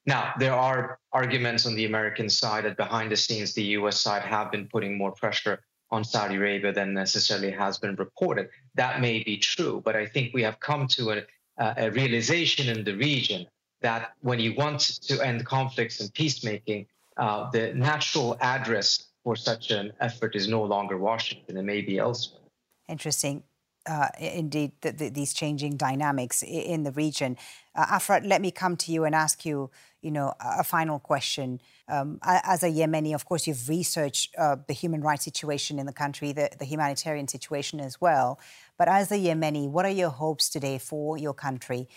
Now, 0.06 0.32
there 0.38 0.54
are 0.54 1.00
arguments 1.12 1.66
on 1.66 1.74
the 1.74 1.86
American 1.86 2.30
side 2.30 2.64
that 2.64 2.76
behind 2.76 3.10
the 3.10 3.16
scenes, 3.16 3.52
the 3.52 3.64
US 3.78 4.00
side 4.00 4.22
have 4.22 4.52
been 4.52 4.68
putting 4.68 4.96
more 4.96 5.10
pressure 5.10 5.60
on 5.90 6.04
Saudi 6.04 6.36
Arabia 6.36 6.72
than 6.72 6.94
necessarily 6.94 7.50
has 7.50 7.78
been 7.78 7.96
reported. 7.96 8.48
That 8.76 9.00
may 9.00 9.22
be 9.24 9.36
true, 9.38 9.82
but 9.84 9.96
I 9.96 10.06
think 10.06 10.32
we 10.32 10.42
have 10.42 10.60
come 10.60 10.86
to 10.88 11.10
a, 11.10 11.22
a 11.58 11.90
realization 11.90 12.68
in 12.68 12.84
the 12.84 12.94
region 12.94 13.46
that 13.80 14.12
when 14.20 14.38
you 14.38 14.54
want 14.54 14.80
to 14.80 15.20
end 15.20 15.44
conflicts 15.44 16.00
and 16.00 16.12
peacemaking, 16.14 16.86
uh, 17.16 17.50
the 17.50 17.72
natural 17.74 18.36
address 18.40 18.95
for 19.26 19.34
such 19.34 19.72
an 19.72 19.92
effort 19.98 20.36
is 20.36 20.46
no 20.46 20.62
longer 20.62 20.96
Washington, 20.96 21.56
it 21.56 21.64
may 21.64 21.80
be 21.80 21.98
elsewhere. 21.98 22.42
Interesting 22.88 23.42
uh, 23.86 24.08
indeed 24.18 24.72
the, 24.80 24.92
the, 24.92 25.08
these 25.08 25.32
changing 25.32 25.76
dynamics 25.76 26.42
in 26.42 26.82
the 26.82 26.92
region. 26.92 27.36
Uh, 27.74 27.98
let 28.24 28.40
me 28.40 28.50
come 28.50 28.76
to 28.76 28.92
you 28.92 29.04
and 29.04 29.14
ask 29.14 29.44
you, 29.44 29.70
you 30.02 30.10
know, 30.10 30.32
a 30.40 30.64
final 30.64 30.98
question. 30.98 31.60
Um, 31.88 32.18
as 32.22 32.62
a 32.62 32.68
Yemeni, 32.68 33.14
of 33.14 33.24
course, 33.24 33.46
you've 33.46 33.68
researched 33.68 34.34
uh, 34.38 34.56
the 34.66 34.74
human 34.74 35.00
rights 35.00 35.24
situation 35.24 35.78
in 35.78 35.86
the 35.86 35.92
country, 35.92 36.32
the, 36.32 36.50
the, 36.58 36.64
humanitarian 36.64 37.28
situation 37.28 37.80
as 37.80 38.00
well. 38.00 38.38
But 38.78 38.88
as 38.88 39.10
a 39.10 39.16
Yemeni, 39.16 39.68
what 39.68 39.84
are 39.84 39.90
your 39.90 40.10
hopes 40.10 40.48
today 40.48 40.78
for 40.78 41.18
your 41.18 41.34
country? 41.34 41.88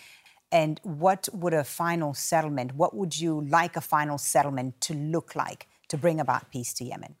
And 0.52 0.80
what 0.82 1.28
would 1.32 1.54
a 1.54 1.62
final 1.64 2.12
settlement, 2.14 2.74
what 2.74 2.94
would 2.94 3.20
you 3.20 3.40
like 3.40 3.76
a 3.76 3.80
final 3.80 4.18
settlement 4.18 4.80
to 4.82 4.94
look 4.94 5.36
like 5.36 5.68
to 5.88 5.96
bring 5.96 6.18
about 6.18 6.50
peace 6.50 6.72
to 6.74 6.84
Yemen? 6.84 7.14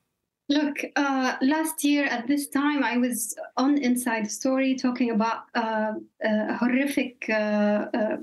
Look, 0.50 0.78
uh, 0.96 1.36
last 1.42 1.84
year 1.84 2.06
at 2.06 2.26
this 2.26 2.48
time, 2.48 2.82
I 2.82 2.96
was 2.96 3.36
on 3.56 3.78
Inside 3.78 4.28
Story 4.28 4.74
talking 4.74 5.12
about 5.12 5.44
uh, 5.54 5.92
uh, 6.24 6.56
horrific, 6.56 7.24
uh, 7.28 7.86
uh, 7.94 8.16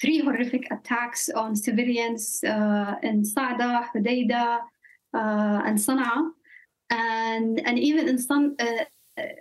three 0.00 0.20
horrific 0.20 0.68
attacks 0.70 1.28
on 1.28 1.54
civilians 1.54 2.42
uh, 2.44 2.94
in 3.02 3.22
Sa'da, 3.26 3.90
Hodeidah, 3.94 4.60
and 5.12 5.78
Sana'a, 5.78 6.30
and 6.88 7.60
and 7.66 7.78
even 7.78 8.08
in 8.08 8.18
some 8.18 8.56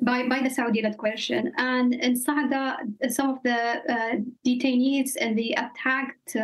by 0.01 0.27
by 0.27 0.41
the 0.43 0.49
Saudi-led 0.49 0.97
coalition. 0.97 1.53
And 1.55 1.93
in 1.93 2.17
Sa'da, 2.17 2.79
some 3.13 3.29
of 3.29 3.43
the 3.43 4.25
detainees 4.45 5.15
in 5.15 5.35
the 5.35 5.53
attacked 5.53 6.35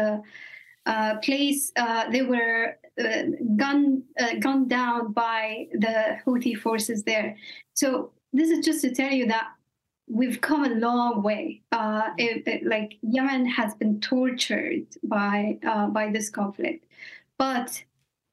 place, 1.22 1.72
they 2.12 2.22
were 2.22 2.78
uh, 3.00 3.24
gunned, 3.56 4.04
uh, 4.20 4.36
gunned 4.40 4.70
down 4.70 5.14
by 5.14 5.68
the 5.72 6.18
Houthi 6.26 6.58
forces 6.58 7.04
there. 7.04 7.38
So 7.74 8.12
this 8.34 8.50
is 8.50 8.66
just 8.66 8.82
to 8.82 8.94
tell 8.94 9.12
you 9.12 9.28
that 9.28 9.48
we've 10.08 10.42
come 10.42 10.66
a 10.66 10.76
long 10.76 11.22
way. 11.24 11.62
Uh, 11.72 12.10
it, 12.18 12.46
it, 12.48 12.66
like 12.66 12.98
Yemen 13.02 13.46
has 13.46 13.74
been 13.76 14.02
tortured 14.02 14.86
by 15.04 15.58
uh, 15.66 15.88
by 15.88 16.12
this 16.12 16.30
conflict, 16.30 16.86
but 17.38 17.84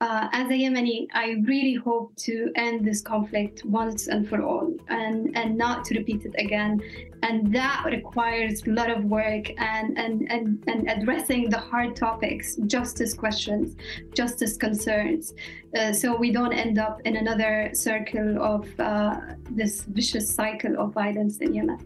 uh, 0.00 0.28
as 0.32 0.48
a 0.48 0.52
Yemeni, 0.52 1.08
I 1.12 1.42
really 1.44 1.74
hope 1.74 2.14
to 2.16 2.52
end 2.54 2.84
this 2.84 3.00
conflict 3.00 3.64
once 3.64 4.06
and 4.06 4.28
for 4.28 4.42
all 4.42 4.72
and, 4.88 5.36
and 5.36 5.58
not 5.58 5.84
to 5.86 5.98
repeat 5.98 6.24
it 6.24 6.34
again. 6.38 6.80
And 7.24 7.52
that 7.52 7.84
requires 7.86 8.64
a 8.64 8.70
lot 8.70 8.90
of 8.90 9.04
work 9.04 9.50
and, 9.58 9.98
and, 9.98 10.30
and, 10.30 10.62
and 10.68 10.88
addressing 10.88 11.50
the 11.50 11.58
hard 11.58 11.96
topics, 11.96 12.56
justice 12.66 13.12
questions, 13.12 13.74
justice 14.14 14.56
concerns, 14.56 15.34
uh, 15.76 15.92
so 15.92 16.16
we 16.16 16.30
don't 16.30 16.52
end 16.52 16.78
up 16.78 17.00
in 17.04 17.16
another 17.16 17.70
circle 17.74 18.40
of 18.40 18.68
uh, 18.78 19.20
this 19.50 19.82
vicious 19.82 20.32
cycle 20.32 20.78
of 20.78 20.92
violence 20.92 21.38
in 21.38 21.54
Yemen. 21.54 21.78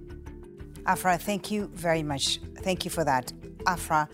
Afrah, 0.84 1.18
thank 1.18 1.50
you 1.50 1.70
very 1.72 2.02
much. 2.02 2.40
Thank 2.58 2.84
you 2.84 2.90
for 2.90 3.04
that. 3.04 3.32
Afrah 3.64 4.08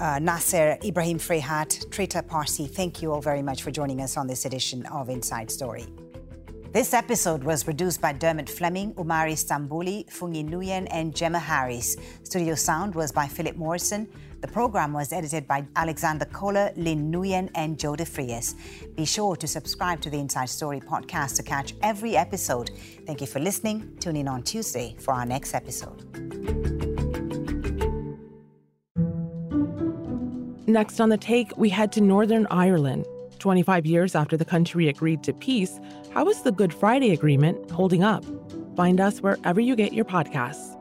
uh, 0.00 0.18
Nasser, 0.18 0.78
Ibrahim 0.84 1.18
Fraihat, 1.18 1.88
Trita 1.88 2.26
Parsi, 2.26 2.66
thank 2.66 3.02
you 3.02 3.12
all 3.12 3.20
very 3.20 3.42
much 3.42 3.62
for 3.62 3.70
joining 3.70 4.00
us 4.00 4.16
on 4.16 4.26
this 4.26 4.44
edition 4.44 4.86
of 4.86 5.08
Inside 5.08 5.50
Story. 5.50 5.86
This 6.72 6.94
episode 6.94 7.42
was 7.42 7.64
produced 7.64 8.00
by 8.00 8.12
Dermot 8.12 8.48
Fleming, 8.48 8.94
Umari 8.94 9.34
Stambuli, 9.34 10.08
Fungi 10.08 10.42
Nguyen, 10.42 10.86
and 10.92 11.14
Gemma 11.14 11.40
Harris. 11.40 11.96
Studio 12.22 12.54
sound 12.54 12.94
was 12.94 13.10
by 13.10 13.26
Philip 13.26 13.56
Morrison. 13.56 14.08
The 14.40 14.46
program 14.46 14.92
was 14.92 15.12
edited 15.12 15.48
by 15.48 15.66
Alexander 15.74 16.26
Kohler, 16.26 16.70
Lynn 16.76 17.10
Nguyen, 17.10 17.50
and 17.56 17.76
Joe 17.76 17.94
DeFrias. 17.94 18.54
Be 18.94 19.04
sure 19.04 19.34
to 19.34 19.48
subscribe 19.48 20.00
to 20.02 20.10
the 20.10 20.18
Inside 20.18 20.48
Story 20.48 20.80
podcast 20.80 21.34
to 21.36 21.42
catch 21.42 21.74
every 21.82 22.16
episode. 22.16 22.70
Thank 23.04 23.20
you 23.20 23.26
for 23.26 23.40
listening. 23.40 23.96
Tune 23.98 24.16
in 24.16 24.28
on 24.28 24.44
Tuesday 24.44 24.94
for 25.00 25.12
our 25.12 25.26
next 25.26 25.54
episode. 25.54 26.59
Next 30.70 31.00
on 31.00 31.08
the 31.08 31.18
take, 31.18 31.56
we 31.56 31.68
head 31.68 31.90
to 31.92 32.00
Northern 32.00 32.46
Ireland. 32.48 33.04
25 33.40 33.86
years 33.86 34.14
after 34.14 34.36
the 34.36 34.44
country 34.44 34.86
agreed 34.86 35.24
to 35.24 35.32
peace, 35.32 35.80
how 36.14 36.28
is 36.28 36.42
the 36.42 36.52
Good 36.52 36.72
Friday 36.72 37.10
Agreement 37.10 37.72
holding 37.72 38.04
up? 38.04 38.24
Find 38.76 39.00
us 39.00 39.18
wherever 39.18 39.60
you 39.60 39.74
get 39.74 39.92
your 39.92 40.04
podcasts. 40.04 40.79